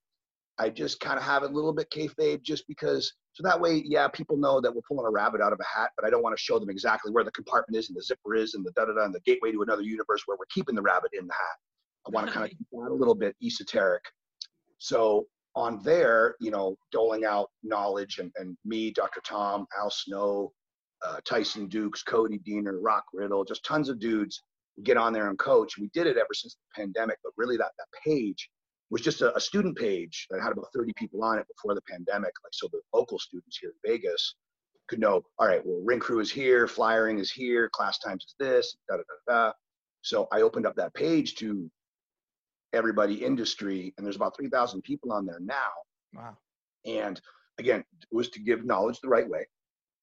[0.59, 3.13] I just kind of have it a little bit kayfabe just because.
[3.33, 5.91] So that way, yeah, people know that we're pulling a rabbit out of a hat,
[5.97, 8.35] but I don't want to show them exactly where the compartment is and the zipper
[8.35, 10.75] is and the da da da and the gateway to another universe where we're keeping
[10.75, 11.57] the rabbit in the hat.
[12.07, 14.03] I want to kind of keep that a little bit esoteric.
[14.79, 19.21] So on there, you know, doling out knowledge and, and me, Dr.
[19.25, 20.53] Tom, Al Snow,
[21.05, 24.43] uh, Tyson Dux, Cody Deaner, Rock Riddle, just tons of dudes
[24.85, 25.79] get on there and coach.
[25.79, 28.49] We did it ever since the pandemic, but really that, that page
[28.91, 31.83] was just a, a student page that had about 30 people on it before the
[31.83, 32.33] pandemic.
[32.45, 34.35] Like, so the local students here in Vegas
[34.89, 38.35] could know, all right, well, ring crew is here, flyering is here, class times is
[38.39, 39.53] this, da da da da.
[40.03, 41.71] So I opened up that page to
[42.73, 45.71] everybody industry, and there's about 3,000 people on there now.
[46.15, 46.37] Wow.
[46.85, 47.21] And
[47.59, 49.47] again, it was to give knowledge the right way,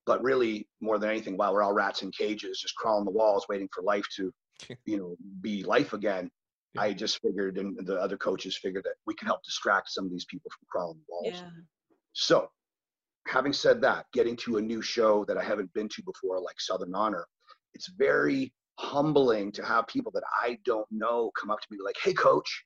[0.09, 3.45] but really more than anything, while we're all rats in cages, just crawling the walls,
[3.47, 4.33] waiting for life to,
[4.87, 6.31] you know, be life again.
[6.73, 6.81] Yeah.
[6.81, 10.11] I just figured, and the other coaches figured that we could help distract some of
[10.11, 11.43] these people from crawling the walls.
[11.43, 11.49] Yeah.
[12.13, 12.49] So,
[13.27, 16.59] having said that, getting to a new show that I haven't been to before, like
[16.59, 17.27] Southern Honor,
[17.75, 21.97] it's very humbling to have people that I don't know come up to me like,
[22.03, 22.65] "Hey, coach,"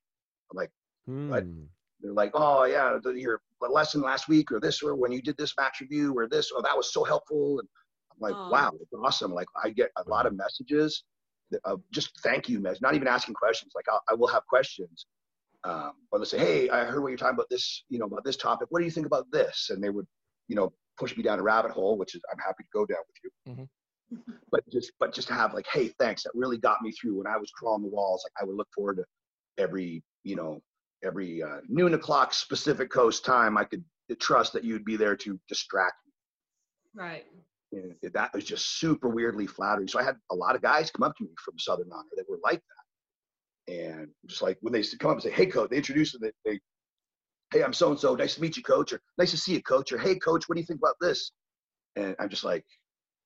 [0.50, 0.72] I'm like.
[1.06, 1.44] What?
[1.44, 1.64] Hmm.
[2.04, 3.41] They're like, oh yeah, the, your
[3.72, 6.61] lesson last week or this or when you did this match review or this or
[6.61, 7.59] that was so helpful.
[7.59, 7.68] And
[8.11, 8.49] I'm like, Aw.
[8.49, 9.34] wow, it's awesome.
[9.34, 11.03] Like I get a lot of messages
[11.66, 13.74] of just thank you, mess, not even asking questions.
[13.76, 15.05] Like I'll, I will have questions,
[15.64, 18.24] um, or they'll say, hey, I heard what you're talking about this, you know, about
[18.24, 18.68] this topic.
[18.72, 19.70] What do you think about this?
[19.70, 20.07] And they would,
[20.47, 22.99] you know, push me down a rabbit hole, which is I'm happy to go down
[23.07, 23.53] with you.
[23.53, 23.70] Mhm.
[24.51, 26.22] But just, but just to have like, hey, thanks.
[26.24, 28.24] That really got me through when I was crawling the walls.
[28.24, 29.05] Like I would look forward to
[29.57, 30.61] every, you know,
[31.04, 33.84] every uh, noon o'clock Pacific Coast time, I could
[34.20, 35.95] trust that you'd be there to distract
[36.93, 37.26] Right.
[37.72, 37.95] me.
[38.04, 39.88] And that was just super weirdly flattering.
[39.88, 42.30] So I had a lot of guys come up to me from Southern Honor that
[42.30, 42.62] were like
[43.68, 43.74] that.
[43.74, 46.32] And just like when they come up and say, hey, coach, they introduce them, they,
[46.45, 46.60] they
[47.51, 48.14] hey, I'm so and so.
[48.16, 48.93] Nice to meet you, coach.
[48.93, 49.91] Or nice to see you, coach.
[49.91, 51.32] Or hey, coach, what do you think about this?
[51.95, 52.66] And I'm just like,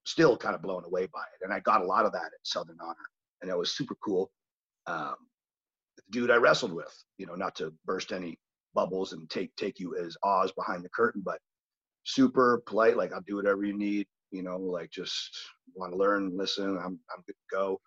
[0.05, 1.43] still kind of blown away by it.
[1.43, 2.95] And I got a lot of that at Southern Honor.
[3.41, 4.31] And that was super cool.
[4.85, 5.15] Um,
[6.11, 8.37] dude I wrestled with, you know, not to burst any
[8.73, 11.39] bubbles and take take you as Oz behind the curtain, but
[12.03, 12.97] super polite.
[12.97, 14.07] Like I'll do whatever you need.
[14.31, 15.37] You know, like just
[15.75, 16.77] want to learn, listen.
[16.77, 17.79] I'm I'm good to go.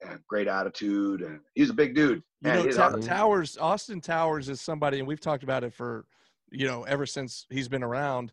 [0.00, 1.22] And great attitude.
[1.22, 2.22] And he's a big dude.
[2.42, 3.00] You Man, know, Ta- awesome.
[3.00, 6.04] Towers, Austin Towers is somebody, and we've talked about it for,
[6.52, 8.30] you know, ever since he's been around.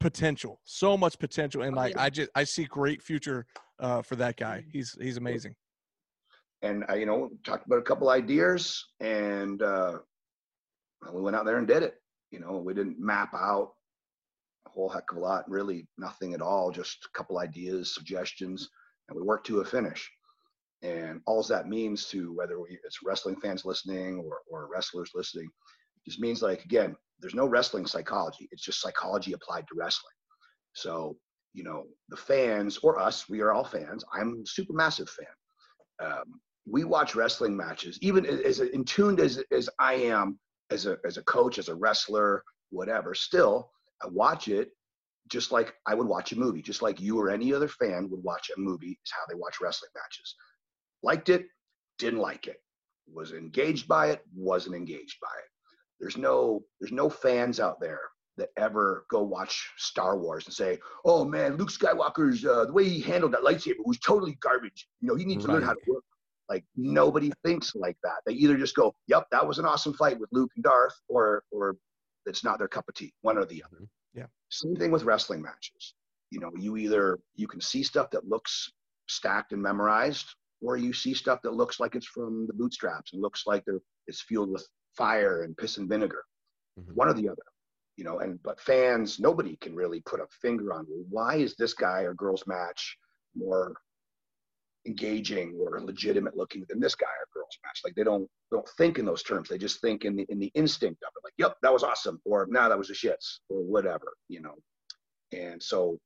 [0.00, 1.96] Potential, so much potential, and Oh, like.
[1.96, 3.46] I just I see great future
[3.78, 4.58] uh, for that guy.
[4.58, 4.70] Mm-hmm.
[4.72, 5.54] He's he's amazing.
[6.62, 9.98] And I, you know, talked about a couple ideas, and uh,
[11.12, 11.94] we went out there and did it.
[12.30, 13.72] You know, we didn't map out
[14.66, 18.68] a whole heck of a lot, really nothing at all, just a couple ideas, suggestions,
[19.08, 20.10] and we worked to a finish.
[20.82, 25.48] And all that means to whether we, it's wrestling fans listening or, or wrestlers listening,
[26.06, 28.48] just means like again, there's no wrestling psychology.
[28.50, 30.12] It's just psychology applied to wrestling.
[30.74, 31.16] So
[31.56, 34.04] you know, the fans or us, we are all fans.
[34.12, 36.06] I'm a super massive fan.
[36.06, 40.38] Um, we watch wrestling matches, even as in tuned as as I am
[40.70, 43.14] as a as a coach, as a wrestler, whatever.
[43.14, 43.70] Still,
[44.02, 44.70] I watch it
[45.28, 48.22] just like I would watch a movie, just like you or any other fan would
[48.22, 48.98] watch a movie.
[49.04, 50.34] Is how they watch wrestling matches.
[51.02, 51.46] Liked it,
[51.98, 52.60] didn't like it,
[53.12, 55.48] was engaged by it, wasn't engaged by it.
[56.00, 58.00] There's no there's no fans out there
[58.38, 62.88] that ever go watch Star Wars and say, "Oh man, Luke Skywalker's uh, the way
[62.88, 65.80] he handled that lightsaber was totally garbage." You know, he needs to learn how to
[65.86, 66.02] work
[66.48, 68.18] Like nobody thinks like that.
[68.24, 71.42] They either just go, "Yep, that was an awesome fight with Luke and Darth," or
[71.50, 71.76] or
[72.26, 73.12] it's not their cup of tea.
[73.22, 73.78] One or the other.
[74.14, 74.26] Yeah.
[74.50, 75.94] Same thing with wrestling matches.
[76.30, 78.72] You know, you either you can see stuff that looks
[79.08, 80.26] stacked and memorized,
[80.60, 83.80] or you see stuff that looks like it's from the bootstraps and looks like they're
[84.06, 84.66] it's fueled with
[84.96, 86.24] fire and piss and vinegar.
[86.78, 86.94] Mhm.
[86.94, 87.42] One or the other.
[87.96, 91.54] You know, and but fans, nobody can really put a finger on well, why is
[91.56, 92.96] this guy or girl's match
[93.34, 93.74] more
[94.86, 97.80] engaging or legitimate looking than this guy or girl's match.
[97.84, 99.48] Like they don't don't think in those terms.
[99.48, 101.24] They just think in the in the instinct of it.
[101.24, 104.40] Like, yep, that was awesome, or now nah, that was a shits, or whatever, you
[104.40, 104.54] know.
[105.32, 105.98] And so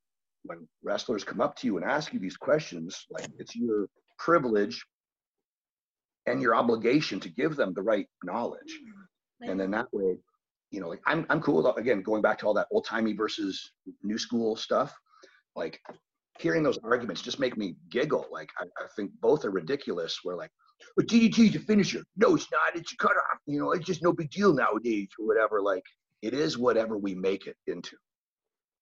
[0.44, 4.84] when wrestlers come up to you and ask you these questions, like it's your privilege
[6.26, 8.78] and your obligation to give them the right knowledge.
[9.42, 9.50] Mm-hmm.
[9.50, 10.16] And then that way,
[10.70, 13.12] you know, like I'm I'm cool with again going back to all that old timey
[13.12, 13.72] versus
[14.02, 14.94] new school stuff.
[15.56, 15.80] Like
[16.40, 18.26] hearing those arguments just make me giggle.
[18.30, 20.18] Like I, I think both are ridiculous.
[20.24, 20.50] We're like,
[20.96, 22.02] but DDT's a finisher.
[22.16, 22.76] No, it's not.
[22.76, 23.38] It's a cutoff.
[23.46, 25.60] You know, it's just no big deal nowadays or whatever.
[25.60, 25.84] Like
[26.22, 27.96] it is whatever we make it into.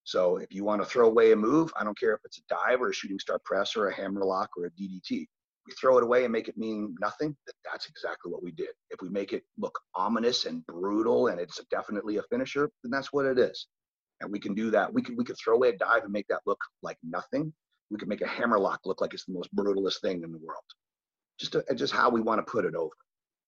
[0.04, 2.42] So if you want to throw away a move, I don't care if it's a
[2.48, 5.26] dive or a shooting star press or a hammer lock or a DDT.
[5.66, 7.36] We throw it away and make it mean nothing.
[7.70, 8.70] That's exactly what we did.
[8.90, 13.12] If we make it look ominous and brutal and it's definitely a finisher, then that's
[13.12, 13.66] what it is
[14.20, 14.92] and we can do that.
[14.92, 17.52] We could we could throw away a dive and make that look like nothing.
[17.90, 20.38] We could make a hammer lock look like it's the most brutalist thing in the
[20.38, 20.64] world.
[21.38, 22.94] Just to, just how we want to put it over.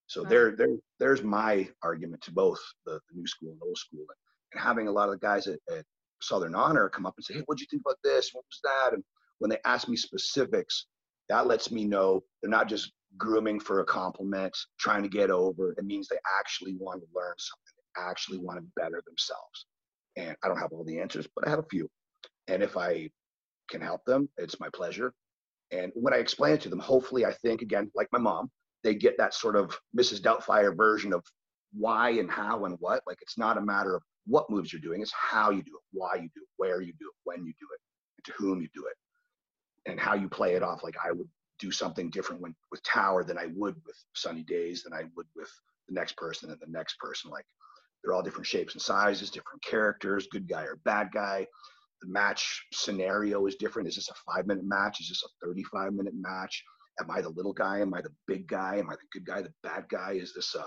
[0.07, 0.31] So Right.
[0.31, 4.09] there there there's my argument to both the, the new school and old school, and,
[4.53, 5.85] and having a lot of the guys at, at
[6.23, 8.31] Southern Honor come up and say, "Hey, what'd you think about this?
[8.33, 9.05] What was that?" And
[9.39, 10.87] when they ask me specifics,
[11.29, 15.73] that lets me know they're not just grooming for a compliment, trying to get over.
[15.73, 17.75] It means they actually want to learn something.
[17.97, 19.67] They actually want to better themselves
[20.17, 21.89] and I don't have all the answers, but I have a few.
[22.49, 23.11] And if I
[23.69, 25.13] can help them, it's my pleasure.
[25.71, 28.51] And when I explain it to them, hopefully, I think again, like my mom,
[28.83, 30.21] they get that sort of Mrs.
[30.21, 31.25] Doubtfire version of
[31.73, 33.03] why and how and what.
[33.07, 35.83] Like it's not a matter of what moves you're doing; it's how you do it,
[35.93, 38.69] why you do it, where you do it, when you do it, to whom you
[38.75, 40.83] do it, and how you play it off.
[40.83, 44.83] Like I would do something different when with Tower than I would with Sunny Days,
[44.83, 45.51] than I would with
[45.89, 47.31] the next person and the next person.
[47.31, 47.47] Like
[48.03, 51.47] they're all different shapes and sizes, different characters, good guy or bad guy.
[52.03, 53.89] The match scenario is different.
[53.89, 55.01] Is this a five minute match?
[55.01, 56.65] Is this a 35 minute match?
[57.01, 57.81] Am I the little guy?
[57.81, 58.77] Am I the big guy?
[58.77, 60.13] Am I the good guy, the bad guy?
[60.13, 60.65] Is this a,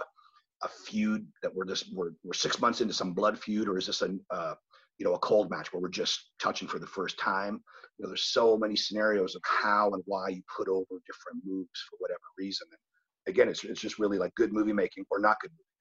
[0.63, 3.87] a feud that we're just we're, we're six months into some blood feud, or is
[3.87, 4.53] this a uh,
[4.99, 7.63] you know a cold match where we're just touching for the first time?
[7.97, 11.83] You know, there's so many scenarios of how and why you put over different moves
[11.89, 12.67] for whatever reason.
[12.71, 15.72] And again, it's it's just really like good movie making or not good movie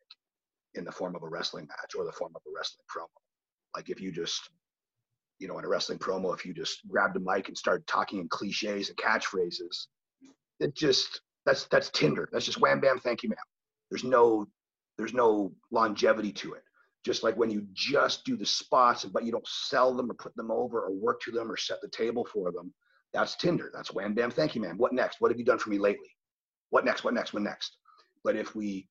[0.74, 3.08] in the form of a wrestling match or the form of a wrestling promo.
[3.76, 4.50] Like if you just,
[5.38, 8.20] you know, in a wrestling promo, if you just grabbed a mic and started talking
[8.20, 9.86] in cliches and catchphrases,
[10.60, 12.28] it just that's that's Tinder.
[12.32, 13.38] That's just wham bam, thank you, ma'am.
[13.90, 14.46] There's no
[14.98, 16.62] there's no longevity to it.
[17.04, 20.36] Just like when you just do the spots, but you don't sell them or put
[20.36, 22.72] them over or work to them or set the table for them,
[23.12, 23.70] that's Tinder.
[23.74, 24.78] That's wham bam, thank you, ma'am.
[24.78, 25.20] What next?
[25.20, 26.10] What have you done for me lately?
[26.70, 27.02] What next?
[27.02, 27.32] What next?
[27.32, 27.76] What next?
[28.22, 28.88] But if we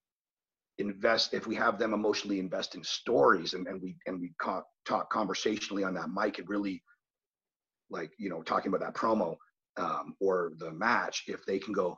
[0.82, 4.64] invest if we have them emotionally invest in stories and, and we and we co-
[4.86, 6.84] talk conversationally on that mic and really
[7.90, 9.36] like you know talking about that promo
[9.78, 11.98] um, or the match if they can go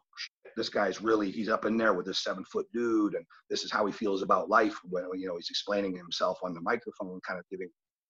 [0.56, 3.72] this guy's really he's up in there with this seven foot dude and this is
[3.72, 7.40] how he feels about life when you know he's explaining himself on the microphone kind
[7.40, 7.70] of giving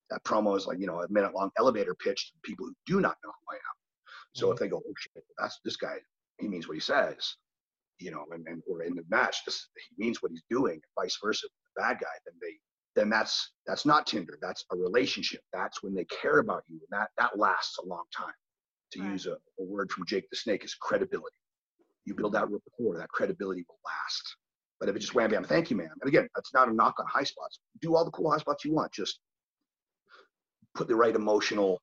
[0.09, 2.99] that promo is like you know a minute long elevator pitch to people who do
[2.99, 3.75] not know who i am.
[4.33, 5.95] So if they go oh shit that's this guy
[6.39, 7.35] he means what he says
[8.03, 10.83] you know, and, and or in the match, this he means what he's doing, and
[10.99, 11.47] vice versa.
[11.75, 12.57] The bad guy, then they
[12.95, 14.39] then that's that's not Tinder.
[14.41, 15.41] That's a relationship.
[15.53, 18.33] That's when they care about you, and that that lasts a long time.
[18.93, 19.11] To Right.
[19.13, 21.35] use a, a word from Jake the Snake is credibility.
[22.05, 24.35] You build that rapport, that credibility will last.
[24.79, 25.89] But if it's just wham bam, thank you, ma'am.
[26.01, 27.59] And again, that's not a knock on high spots.
[27.81, 28.91] Do all the cool high spots you want.
[28.93, 29.19] Just
[30.75, 31.81] put the right emotional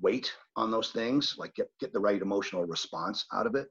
[0.00, 1.36] weight on those things.
[1.38, 3.68] Like get get the right emotional response out of it,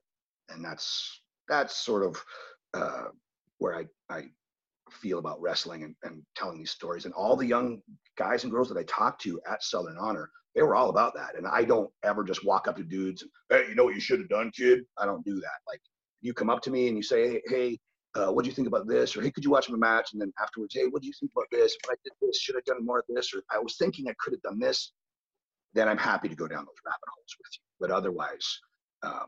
[0.49, 2.24] and that's that's sort of
[2.74, 3.06] uh,
[3.60, 4.24] where I, I
[4.91, 7.06] feel about wrestling and, and telling these stories.
[7.06, 7.82] And all the young
[8.18, 11.36] guys and girls that I talked to at Southern Honor, they were all about that.
[11.36, 14.02] And I don't ever just walk up to dudes and, hey, you know what you
[14.02, 14.84] should have done, kid?
[14.98, 15.60] I don't do that.
[15.68, 15.82] Like,
[16.22, 17.80] you come up to me and you say, hey, hey
[18.16, 19.16] uh, what do you think about this?
[19.18, 20.14] Or hey, could you watch my match?
[20.14, 21.76] And then afterwards, hey, what do you think about this?
[21.84, 23.34] If I did this, should I have done more of this?
[23.34, 24.94] Or I was thinking I could have done this.
[25.74, 27.64] Then I'm happy to go down those rabbit holes with you.
[27.80, 28.60] But otherwise,
[29.02, 29.26] um,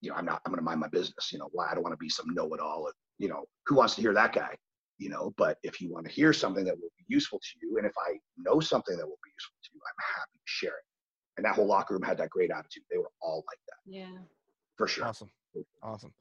[0.00, 1.32] you know, I'm not, I'm going to mind my business.
[1.32, 2.90] You know, why I don't want to be some know it all.
[3.18, 4.54] You know, who wants to hear that guy?
[4.98, 7.78] You know, but if you want to hear something that will be useful to you,
[7.78, 10.70] and if I know something that will be useful to you, I'm happy to share
[10.70, 10.84] it.
[11.36, 12.82] And that whole locker room had that great attitude.
[12.90, 14.18] They were all like that Yeah.
[14.76, 15.04] for sure.
[15.06, 15.30] Awesome.
[15.82, 16.12] Awesome.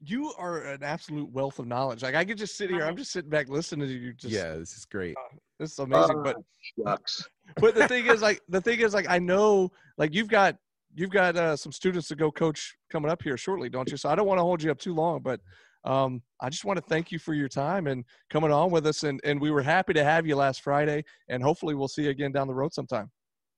[0.00, 2.02] You are an absolute wealth of knowledge.
[2.02, 2.84] Like I could just sit here.
[2.84, 4.12] I'm just sitting back listening to you.
[4.12, 5.16] Just yeah, this is great.
[5.58, 6.18] this is amazing.
[6.18, 6.36] Uh, but
[6.84, 7.28] Shucks.
[7.56, 10.56] but the thing is like the thing is like I know like you've got
[10.96, 13.96] you've got uh, some students to go coach coming up here shortly, don't you?
[13.96, 15.40] So I don't want to hold you up too long, but
[15.84, 19.04] um, I just want to thank you for your time and coming on with us.
[19.04, 22.10] And and we were happy to have you last Friday, and hopefully we'll see you
[22.10, 23.10] again down the road sometime.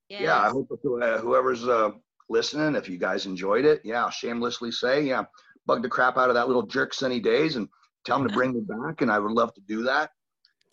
[0.09, 1.91] Yeah, I hope uh, whoever's uh,
[2.29, 5.23] listening, if you guys enjoyed it, yeah, I'll shamelessly say, yeah,
[5.65, 7.67] bug the crap out of that little jerk Sunny Days and
[8.05, 10.09] tell him to bring me back, and I would love to do that.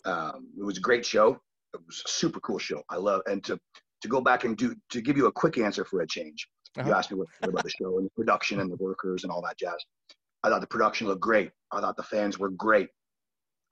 [0.05, 1.39] Um, it was a great show.
[1.73, 2.81] It was a super cool show.
[2.89, 3.59] I love and to
[4.01, 6.47] to go back and do to give you a quick answer for a change.
[6.83, 6.93] You Uh-huh.
[6.93, 9.41] asked me what what about the show and the production and the workers and all
[9.43, 9.83] that jazz.
[10.43, 11.51] I thought the production looked great.
[11.71, 12.89] I thought the fans were great.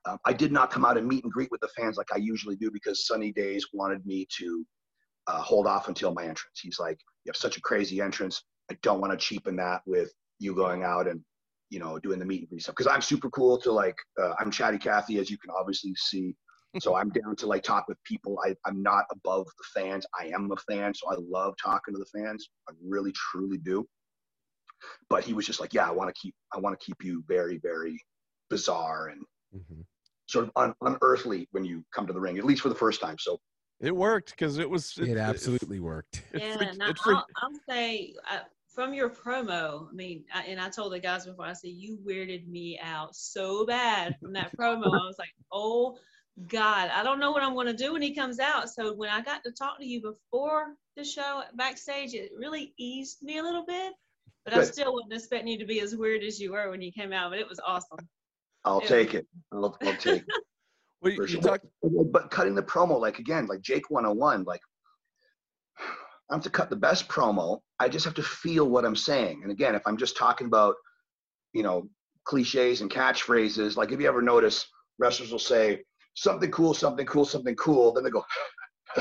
[0.06, 2.18] Um, I did not come out and meet and greet with the fans like I
[2.18, 4.66] usually do because Sunny Days wanted me to
[5.28, 6.60] uh, hold off until my entrance.
[6.62, 8.43] He's like, "You have such a crazy entrance.
[8.72, 11.22] I don't want to cheapen that with you going out and
[11.70, 14.34] you know doing the meet and greet stuff because I'm super cool to like uh,
[14.39, 16.36] I'm chatty Cathy as you can obviously see.
[16.80, 18.38] So I'm down to like talk with people.
[18.45, 20.05] I, I'm not above the fans.
[20.19, 22.49] I am a fan, so I love talking to the fans.
[22.69, 23.86] I really truly do.
[25.09, 27.23] But he was just like, yeah, I want to keep I want to keep you
[27.28, 27.99] very very
[28.49, 29.23] bizarre and
[29.55, 29.86] Mhm.
[30.28, 32.99] sort of un- unearthly when you come to the ring, at least for the first
[33.01, 33.17] time.
[33.19, 33.39] So
[33.80, 36.23] It worked because it was It absolutely worked.
[36.32, 39.88] It yeah, freaked- now it freaked- I'll, I'll say uh, from your promo.
[39.89, 41.45] I mean, I, and I told the guys before.
[41.45, 44.86] I said you weirded me out so bad from that promo.
[44.88, 45.97] I was like, oh
[46.48, 48.70] God, I don't know what I'm going to do when he comes out.
[48.70, 53.24] So when I got to talk to you before the show backstage, it really eased
[53.24, 53.94] me a little bit.
[54.44, 56.92] But I still wasn't expecting you to be as weird as you were when you
[56.92, 57.32] came out.
[57.32, 57.98] But it was awesome.
[58.66, 58.88] I'll Yeah.
[58.88, 59.26] take it.
[59.52, 60.26] I'll, I'll take it.
[61.02, 61.42] well, you, for you sure.
[61.42, 64.62] talked But cutting the promo, like again, like Jake 101, like
[66.30, 67.60] I have to cut the best promo.
[67.80, 69.42] I just have to feel what I'm saying.
[69.44, 70.76] And again, if I'm just talking about,
[71.54, 71.88] you know,
[72.26, 74.66] cliches and catchphrases, like if you ever notice,
[75.00, 75.84] wrestlers will say
[76.16, 78.26] something cool, something cool, something cool, then they go,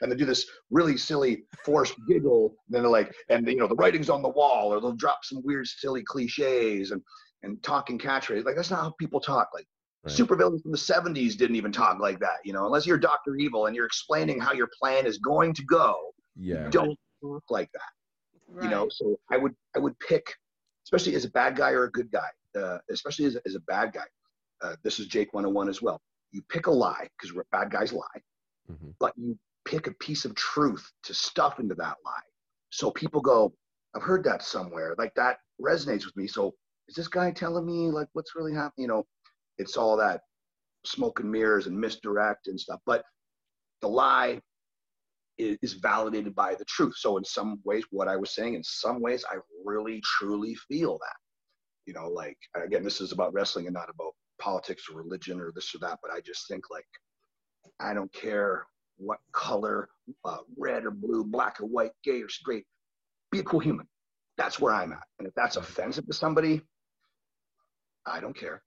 [0.00, 2.54] and they do this really silly forced giggle.
[2.66, 5.20] And then they're like, and you know, the writing's on the wall, or they'll drop
[5.24, 7.02] some weird, silly cliches and
[7.44, 8.44] and talking catchphrases.
[8.44, 9.48] Like that's not how people talk.
[9.52, 9.66] Like
[10.04, 10.12] Right.
[10.16, 13.36] supervillains from the 70s didn't even talk like that, you know, unless you're Dr.
[13.36, 15.94] Evil and you're explaining how your plan is going to go.
[16.34, 16.68] Yeah.
[16.70, 17.92] Don't talk like that,
[18.48, 18.64] Right.
[18.64, 18.88] you know.
[18.90, 20.26] So I would I would pick,
[20.86, 22.26] especially as a bad guy or a good guy,
[22.60, 24.06] uh, especially as, a- as a bad guy.
[24.60, 26.00] Uh, this is Jake 101 as well.
[26.32, 28.22] You pick a lie because bad guys lie,
[28.70, 28.94] Mhm.
[28.98, 32.22] but you pick a piece of truth to stuff into that lie.
[32.70, 33.54] So people go,
[33.94, 34.94] I've heard that somewhere.
[34.96, 36.26] Like that resonates with me.
[36.26, 36.54] So
[36.88, 38.84] is this guy telling me like what's really happening?
[38.84, 39.06] You know,
[39.58, 40.22] it's all that
[40.84, 42.80] smoke and mirrors and misdirect and stuff.
[42.86, 43.04] But
[43.82, 44.40] the lie
[45.38, 46.94] is, is validated by the truth.
[46.96, 50.98] So in some ways, what I was saying, in some ways, I really truly feel
[50.98, 51.16] that.
[51.86, 55.52] You know, like again, this is about wrestling and not about politics or religion or
[55.54, 55.98] this or that.
[56.02, 56.86] But I just think like
[57.80, 58.66] I don't care
[58.96, 59.88] what color,
[60.24, 62.64] uh, red or blue, black or white, gay or straight.
[63.30, 63.86] Be a cool human.
[64.36, 65.06] That's where I'm at.
[65.18, 66.60] And if that's offensive to somebody,
[68.06, 68.62] I don't care.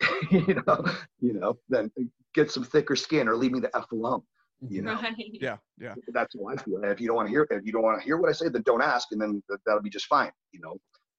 [0.30, 0.84] you know,
[1.20, 1.90] you know, then
[2.34, 4.22] get some thicker skin or leave me the f alone.
[4.68, 5.14] You know, Right.
[5.42, 6.76] yeah yeah that's how I feel.
[6.76, 8.32] And if you don't want to hear, if you don't want to hear what I
[8.32, 10.32] say, then don't ask, and then that, that'll be just fine.
[10.52, 10.76] You know,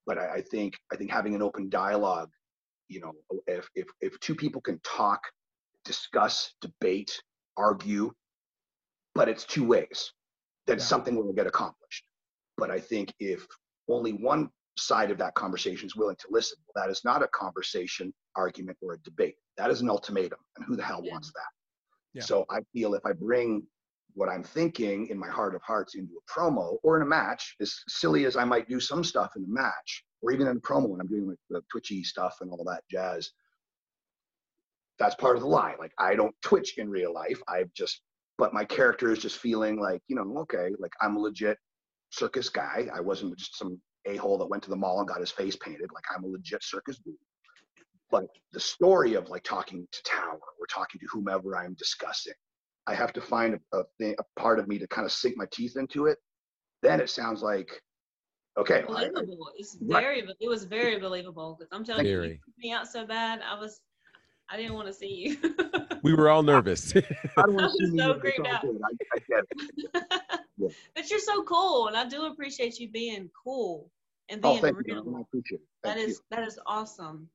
[0.08, 2.30] but I, I think I think having an open dialogue,
[2.88, 3.14] you know,
[3.48, 5.22] if if if two people can talk,
[5.86, 7.22] discuss, debate,
[7.56, 8.12] argue,
[9.16, 10.12] but it's two ways,
[10.66, 10.84] then Yeah.
[10.84, 12.06] something will get accomplished.
[12.58, 13.46] But I think if
[13.90, 17.28] only one side of that conversation is willing to listen, well, that is not a
[17.30, 19.36] conversation, argument, or a debate.
[19.58, 21.14] That is an ultimatum, and who the hell Yeah.
[21.14, 21.52] wants that?
[22.14, 22.24] Yeah.
[22.24, 23.68] So I feel if I bring
[24.14, 27.56] what I'm thinking in my heart of hearts into a promo or in a match,
[27.60, 30.90] as silly as I might do some stuff in a match, or even in promo
[30.90, 33.32] when I'm doing like the twitchy stuff and all that jazz,
[35.00, 35.76] that's part of the lie.
[35.80, 37.40] Like I don't twitch in real life.
[37.48, 38.02] I've just,
[38.38, 41.58] but my character is just feeling like, you know, okay, like I'm a legit
[42.10, 42.88] circus guy.
[42.94, 45.90] I wasn't just some a-hole that went to the mall and got his face painted.
[45.94, 47.16] Like I'm a legit circus dude.
[48.10, 52.34] But the story of like talking to Tower or talking to whomever I'm discussing,
[52.88, 55.36] I have to find a, a, thing, a part of me to kind of sink
[55.38, 56.18] my teeth into it.
[56.82, 57.70] Then it sounds like,
[58.58, 59.52] okay, I- I- believable.
[59.58, 60.02] It's Right.
[60.04, 63.42] very, it was very believable because I'm telling you, you freaked me out so bad.
[63.42, 63.82] I was,
[64.50, 65.38] I didn't want to see you.
[66.04, 66.96] We were all nervous.
[66.96, 67.02] I
[67.38, 68.64] don't want I to see was so creeped out.
[68.64, 70.04] I, I get it.
[70.58, 70.68] Yeah.
[70.96, 73.92] but you're so cool, and I do appreciate you being cool
[74.30, 74.94] and Oh, being thank you.
[74.94, 75.04] real.
[75.06, 75.16] man.
[75.18, 75.68] I appreciate it.
[75.84, 76.12] That Thank you.
[76.14, 77.28] is that is awesome.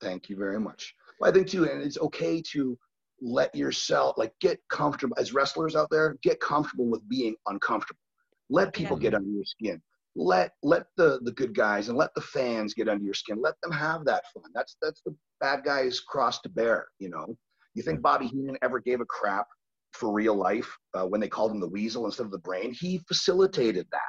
[0.00, 0.94] Thank you very much.
[1.18, 2.78] Well, I think too, and it's okay to
[3.20, 6.16] let yourself like get comfortable as wrestlers out there.
[6.22, 8.00] Get comfortable with being uncomfortable.
[8.48, 9.02] Let people Yeah.
[9.10, 9.82] get under your skin.
[10.16, 13.40] Let let the the good guys and let the fans get under your skin.
[13.42, 14.50] Let them have that fun.
[14.54, 16.86] That's that's the bad guys cross to bear.
[16.98, 17.36] You know,
[17.74, 19.46] you think Bobby Heenan ever gave a crap
[19.92, 22.72] for real life uh, when they called him the weasel instead of the brain?
[22.72, 24.00] He facilitated that.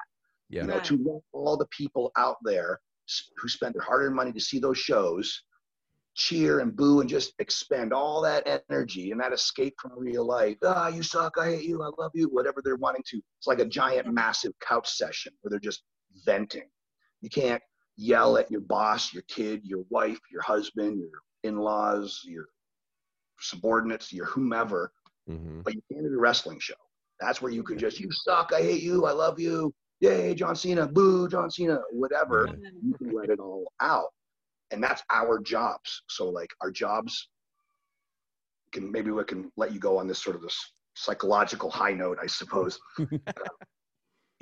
[0.50, 0.62] Yeah.
[0.62, 0.84] You know, Right.
[0.86, 2.80] to let all the people out there
[3.38, 5.44] who spend their hard-earned money to see those shows
[6.16, 10.56] cheer and boo and just expend all that energy and that escape from real life.
[10.64, 11.34] Ah, you suck.
[11.38, 11.84] I hate you.
[11.84, 12.30] I love you.
[12.30, 13.18] Whatever they're wanting to.
[13.38, 15.84] It's like a giant, massive couch session where they're just
[16.26, 16.70] venting.
[17.22, 17.62] You can't
[17.98, 21.10] yell at your boss, your kid, your wife, your husband, your
[21.44, 22.46] in-laws, your
[23.40, 24.92] subordinates, your whomever,
[25.30, 25.62] mm-hmm.
[25.62, 26.74] but you can at a wrestling show.
[27.20, 28.52] That's where you can just, you suck.
[28.54, 29.06] I hate you.
[29.06, 29.74] I love you.
[30.02, 30.86] Yay, John Cena.
[30.86, 31.80] Boo, John Cena.
[31.92, 32.70] Whatever Yeah.
[32.84, 34.10] you can let it all out
[34.72, 37.30] and that's our jobs so like our jobs
[38.72, 40.58] can maybe we can let you go on this sort of this
[40.96, 42.80] psychological high note i suppose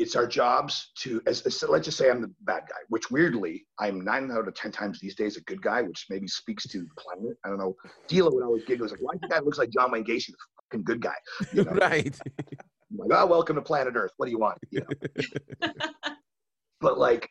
[0.03, 3.65] it's our jobs to as, as let's just say i'm the bad guy which weirdly
[3.79, 6.79] i'm nine out of ten times these days a good guy which maybe speaks to
[6.79, 7.75] the planet i don't know
[8.07, 10.37] Dila would always giggle like why the guy looks like john wayne gacy the
[10.71, 11.15] fucking good guy
[11.53, 11.71] you know?
[11.81, 12.15] right.
[12.93, 14.11] I'm like, oh, welcome to planet Earth.
[14.17, 14.59] What do you want?
[14.69, 15.69] You know?
[16.81, 17.27] but like,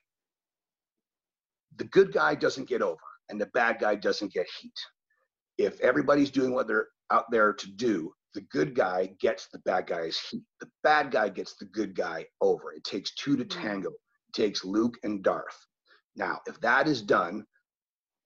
[1.77, 2.99] the good guy doesn't get over,
[3.29, 4.73] and the bad guy doesn't get heat.
[5.59, 9.87] If everybody's doing what they're out there to do, the good guy gets the bad
[9.87, 10.43] guy's heat.
[10.61, 12.73] The bad guy gets the good guy over.
[12.73, 13.63] It takes two to mm.
[13.63, 13.91] tango.
[13.91, 15.67] It takes Luke and Darth.
[16.17, 17.45] Now, if that is done,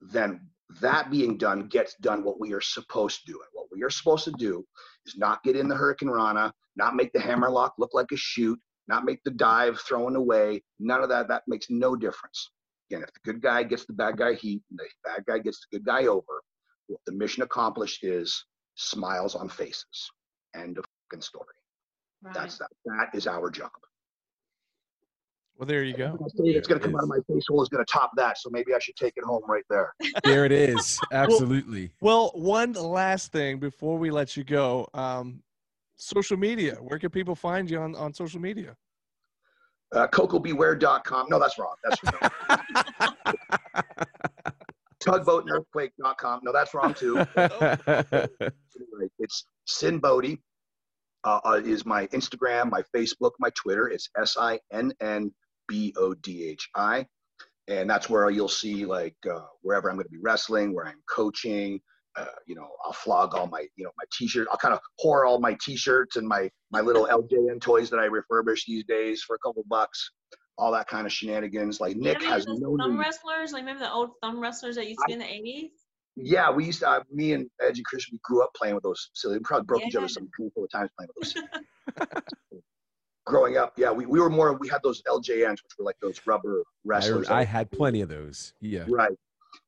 [0.01, 0.41] then
[0.81, 3.39] that being done gets done what we are supposed to do.
[3.39, 4.65] And what we are supposed to do
[5.07, 9.05] is not get in the hurricanrana, not make the hammerlock look like a shoot, not
[9.05, 10.63] make the dive thrown away.
[10.79, 11.29] None of that.
[11.29, 12.51] That makes no difference.
[12.91, 15.61] Again, if the good guy gets the bad guy heat and the bad guy gets
[15.61, 16.43] the good guy over,
[16.89, 18.45] what the mission accomplished is
[18.77, 20.11] smiles on faces.
[20.55, 21.47] End of fucking story.
[22.23, 22.35] Right.
[22.35, 22.69] That's that.
[22.85, 23.71] That is our job.
[25.59, 26.19] Well, there you go.
[26.21, 28.37] It's going to It come out of my face hole is going to top that.
[28.37, 29.95] So maybe I should take it home right there.
[30.25, 31.01] There it is.
[31.13, 31.93] Absolutely.
[32.01, 34.87] Well, one last thing before we let you go.
[34.93, 35.43] Um,
[35.97, 36.75] social media.
[36.75, 38.77] Where can people find you on, on social media?
[39.93, 41.29] Uh, CocoBeware.com.
[41.31, 41.75] No, that's wrong.
[41.85, 43.15] That's wrong.
[45.07, 46.41] Tugboatandearthquake.com.
[46.43, 47.25] No, that's wrong too.
[49.19, 50.39] It's Sinn Bodhi.
[51.25, 53.89] Uh, uh, is my Instagram, my Facebook, my Twitter.
[53.89, 55.33] It's S I N N
[55.67, 57.05] B O D H I,
[57.67, 61.03] and that's where you'll see like uh, wherever I'm going to be wrestling, where I'm
[61.11, 61.81] coaching.
[62.17, 64.47] Uh, you know, I'll flog all my you know my T-shirt.
[64.53, 68.09] I'll kind of whore all my T-shirts and my my little LJN toys that I
[68.09, 70.13] refurbish these days for a couple bucks.
[70.59, 71.81] All that kind of shenanigans.
[71.81, 72.99] Like Nick has no thumb need.
[72.99, 73.53] wrestlers?
[73.53, 75.71] Like remember the old thumb wrestlers that used to be in the eighties?
[76.17, 76.89] Yeah, we used to.
[76.89, 79.11] Uh, me and Edge and Christian, we grew up playing with those.
[79.13, 79.35] silly.
[79.37, 80.09] we probably broke each other Yeah.
[80.09, 82.23] some handful of times playing with those.
[83.27, 84.55] Growing up, yeah, we, we were more.
[84.55, 87.29] We had those LJNs, which were like those rubber I, wrestlers.
[87.29, 88.55] I had plenty of those.
[88.61, 88.85] Yeah.
[88.89, 89.13] right.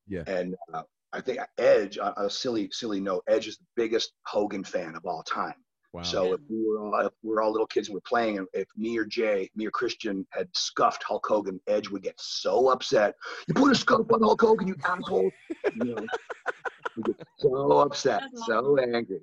[0.07, 0.23] Yeah.
[0.29, 0.83] And uh,
[1.13, 5.05] I think Edge, on a silly silly note, Edge is the biggest Hogan fan of
[5.05, 5.55] all time.
[5.99, 6.05] Wow.
[6.05, 8.47] So if we were all if we were all little kids and we're playing, and
[8.53, 12.69] if me or Jay, me or Christian had scuffed Hulk Hogan, Edge would get so
[12.69, 13.17] upset.
[13.49, 15.29] You put a scuff on Hulk Hogan, you asshole!
[15.75, 16.07] You know,
[16.97, 19.23] we get so upset, so angry.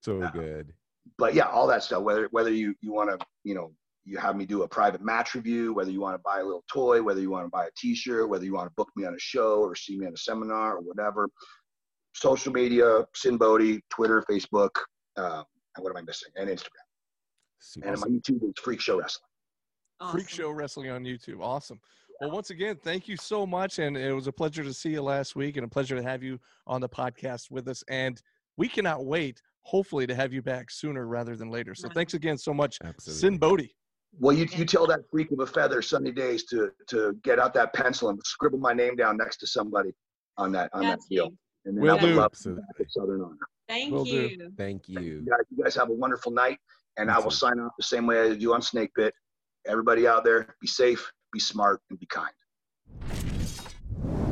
[0.00, 0.30] so yeah.
[0.32, 0.72] good.
[1.16, 2.02] But yeah, all that stuff.
[2.02, 3.72] Whether whether you you want to you know
[4.04, 6.64] you have me do a private match review, whether you want to buy a little
[6.68, 9.14] toy, whether you want to buy a T-shirt, whether you want to book me on
[9.14, 11.28] a show or see me on a seminar or whatever.
[12.14, 14.70] Social media, Sinn Bodhi, Twitter, Facebook,
[15.16, 15.44] um,
[15.76, 16.30] and what am I missing?
[16.36, 16.86] And Instagram.
[17.60, 17.88] Super.
[17.88, 19.28] And my YouTube is Freak Show Wrestling.
[20.12, 21.40] Freak Show Wrestling on YouTube.
[21.40, 21.80] Awesome.
[22.20, 23.78] Well, once again, thank you so much.
[23.78, 26.22] And it was a pleasure to see you last week and a pleasure to have
[26.22, 27.82] you on the podcast with us.
[27.88, 28.20] And
[28.56, 31.74] we cannot wait, hopefully, to have you back sooner rather than later.
[31.74, 33.20] So thanks again so much, Absolutely.
[33.20, 33.74] Sinn Bodhi.
[34.18, 37.52] Well, you you tell that freak of a feather Sunday days to to get out
[37.54, 39.92] that pencil and scribble my name down next to somebody
[40.38, 41.32] on that on that Got deal.
[41.66, 41.70] You.
[41.70, 42.14] And then Will I would do.
[42.14, 42.62] love to Absolutely.
[42.62, 43.36] back at Southern Honor.
[43.68, 44.10] Thank Will do.
[44.10, 44.52] you.
[44.56, 45.20] Thank You you.
[45.28, 46.58] guys, you guys have a wonderful night,
[46.96, 47.36] and You I will too.
[47.36, 49.12] sign off the same way I do on Snake Pit.
[49.66, 52.30] Everybody out there, be safe, be smart, and be kind.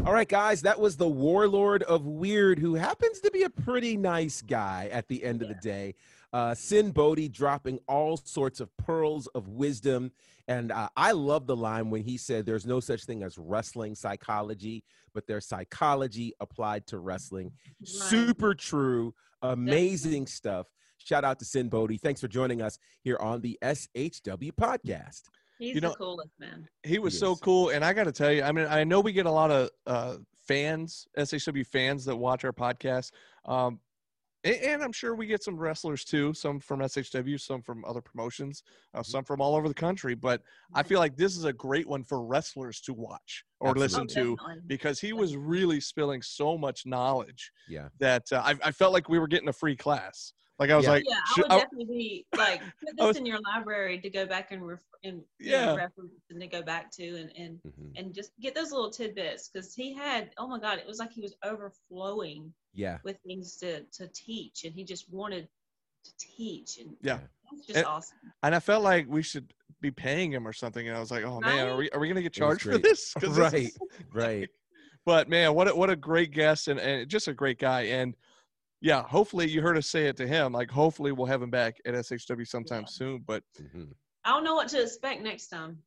[0.07, 3.97] All right, guys, that was the warlord of weird, who happens to be a pretty
[3.97, 5.95] nice guy at the end of the day.
[6.33, 10.13] Uh, Sinn Bodhi dropping all sorts of pearls of wisdom.
[10.49, 13.95] And uh, I love the line when he said, There's no such thing as wrestling
[13.95, 14.85] psychology,
[15.15, 17.53] but there's psychology applied to wrestling.
[17.81, 17.89] Right.
[17.89, 19.15] Super true.
[19.43, 20.67] Amazing stuff.
[20.99, 21.99] Shout out to Sinn Bodhi.
[21.99, 25.23] Thanks for joining us here on the SHW podcast.
[25.59, 26.67] He's You know- the coolest man.
[26.83, 27.71] He was He so cool.
[27.71, 29.71] And I got to tell you, I mean, I know we get a lot of
[29.87, 30.17] uh,
[30.47, 33.11] fans, SHW fans that watch our podcast.
[33.45, 33.81] Um,
[34.45, 38.01] and, and I'm sure we get some wrestlers too, some from SHW, some from other
[38.01, 38.63] promotions,
[38.93, 39.11] uh, Mm-hmm.
[39.11, 40.15] some from all over the country.
[40.15, 40.43] But
[40.75, 43.99] I feel like this is a great one for wrestlers to watch or Absolutely.
[43.99, 47.89] listen to Oh, because he was really spilling so much knowledge Yeah.
[47.99, 50.33] that uh, I, I felt like we were getting a free class.
[50.59, 50.91] Like I was Yeah.
[50.93, 54.09] like, yeah, I would I- definitely be like put this was- in your library to
[54.11, 55.67] go back and ref- and Yeah.
[55.67, 57.93] know, reference and to go back to and and Mhm.
[57.97, 61.13] and just get those little tidbits because he had oh my god it was like
[61.13, 62.99] he was overflowing Yeah.
[63.05, 65.49] with things to to teach and he just wanted
[66.05, 67.19] to teach and Yeah.
[67.51, 70.89] that's just And- awesome and I felt like we should be paying him or something.
[70.89, 72.85] And I was like, oh man, are we are we gonna get charged for great.
[72.85, 73.13] this?
[73.15, 73.65] 'Cause this Right.
[73.65, 73.79] is-
[74.13, 74.49] Right.
[75.05, 77.83] but man, what a, what a great guest and, and just a great guy.
[77.83, 78.15] And
[78.85, 80.53] yeah, hopefully you heard us say it to him.
[80.53, 82.89] Like hopefully we'll have him back at SHW sometime Yeah.
[82.89, 83.25] soon.
[83.27, 83.95] But Mhm.
[84.25, 85.83] I don't know what to expect next time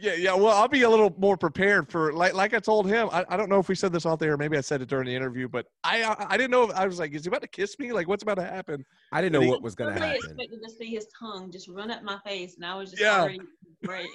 [0.00, 0.34] yeah, yeah.
[0.34, 3.08] Well, I'll be a little more prepared for like like I told him.
[3.10, 4.88] I, I don't know if we said this out there, or maybe I said it
[4.90, 6.64] during the interview, but I I, I didn't know.
[6.64, 7.90] If, I was like, is he about to kiss me?
[7.90, 8.84] Like, what's about to happen?
[9.10, 10.38] I didn't know he- what was going to totally happen.
[10.38, 13.22] expected to see his tongue just run up my face and I was just Yeah.
[13.22, 13.40] already
[13.84, 14.10] great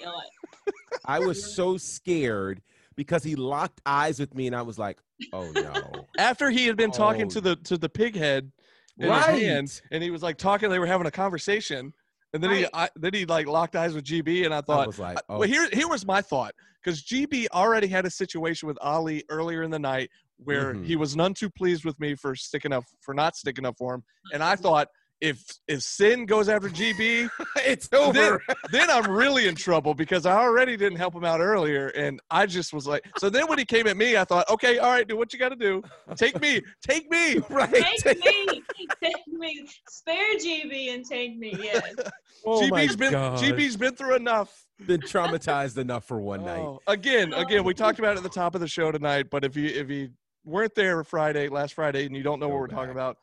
[1.04, 2.62] I was so scared
[2.96, 4.98] because he locked eyes with me and I was like,
[5.32, 6.06] oh no.
[6.18, 7.30] After he had been talking Oh.
[7.30, 8.50] to the to the pig head
[8.98, 11.92] in his hand, and he was like talking, they were having a conversation,
[12.32, 14.86] and then he I, then he like locked eyes with GB, and I I thought,
[14.86, 18.66] was like, oh, Well, here here was my thought because GB already had a situation
[18.66, 20.84] with Ali earlier in the night where Mhm.
[20.84, 23.94] he was none too pleased with me for sticking up for not sticking up for
[23.94, 24.02] him,
[24.32, 24.88] and I thought
[25.20, 28.42] if if Sinn goes after GB, it's then, over.
[28.70, 32.46] then I'm really in trouble because I already didn't help him out earlier, and I
[32.46, 35.06] just was like, so then when he came at me, I thought, okay, all right,
[35.06, 35.82] do what you got to do,
[36.16, 37.38] take me, take me.
[37.50, 37.72] right.
[37.98, 38.62] take me
[39.02, 41.82] take me spare GB and take me yes
[42.46, 43.38] Oh my GB's been God.
[43.38, 44.66] GB's been through enough.
[44.86, 46.44] been traumatized enough for one oh.
[46.44, 46.58] night.
[46.60, 49.44] Oh, Again, again, we talked about it at the top of the show tonight, but
[49.44, 50.10] if you if you
[50.44, 53.16] weren't there Friday, last Friday, and you don't know Go what we're talking about,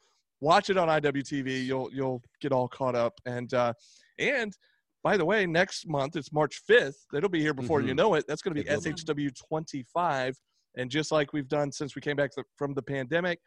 [0.44, 1.66] watch it on IWTV.
[1.66, 3.14] You'll you'll get all caught up.
[3.26, 3.74] And uh
[4.20, 4.54] and
[5.04, 6.96] by the way, next month it's March 5th.
[7.14, 7.98] It'll be here before you Mhm.
[7.98, 8.26] know it.
[8.28, 8.80] That's going to be It.
[8.80, 10.38] SHW 25.
[10.78, 13.40] And just like we've done since we came back th- from the pandemic,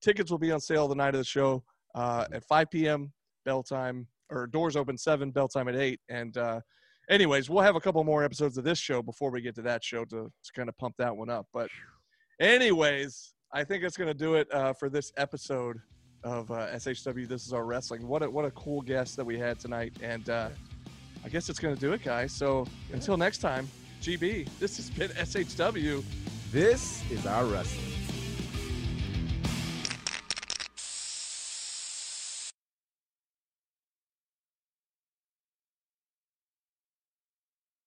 [0.00, 1.64] tickets will be on sale the night of the show
[1.94, 3.12] uh, at 5 p.m.
[3.44, 6.00] bell time, or doors open 7, bell time at 8.
[6.08, 6.60] And uh,
[7.10, 9.84] anyways, we'll have a couple more episodes of this show before we get to that
[9.84, 11.46] show to, to kind of pump that one up.
[11.52, 11.68] But,
[12.40, 15.76] anyways, I think it's going to do it uh, for this episode
[16.24, 17.26] of uh, SHW.
[17.28, 18.06] This is our wrestling.
[18.06, 19.92] What a, what a cool guest that we had tonight.
[20.02, 20.48] And uh,
[21.24, 22.32] I guess it's going to do it, guys.
[22.32, 23.68] So until next time,
[24.00, 26.02] GB, this has been SHW.
[26.50, 28.01] This is our wrestling.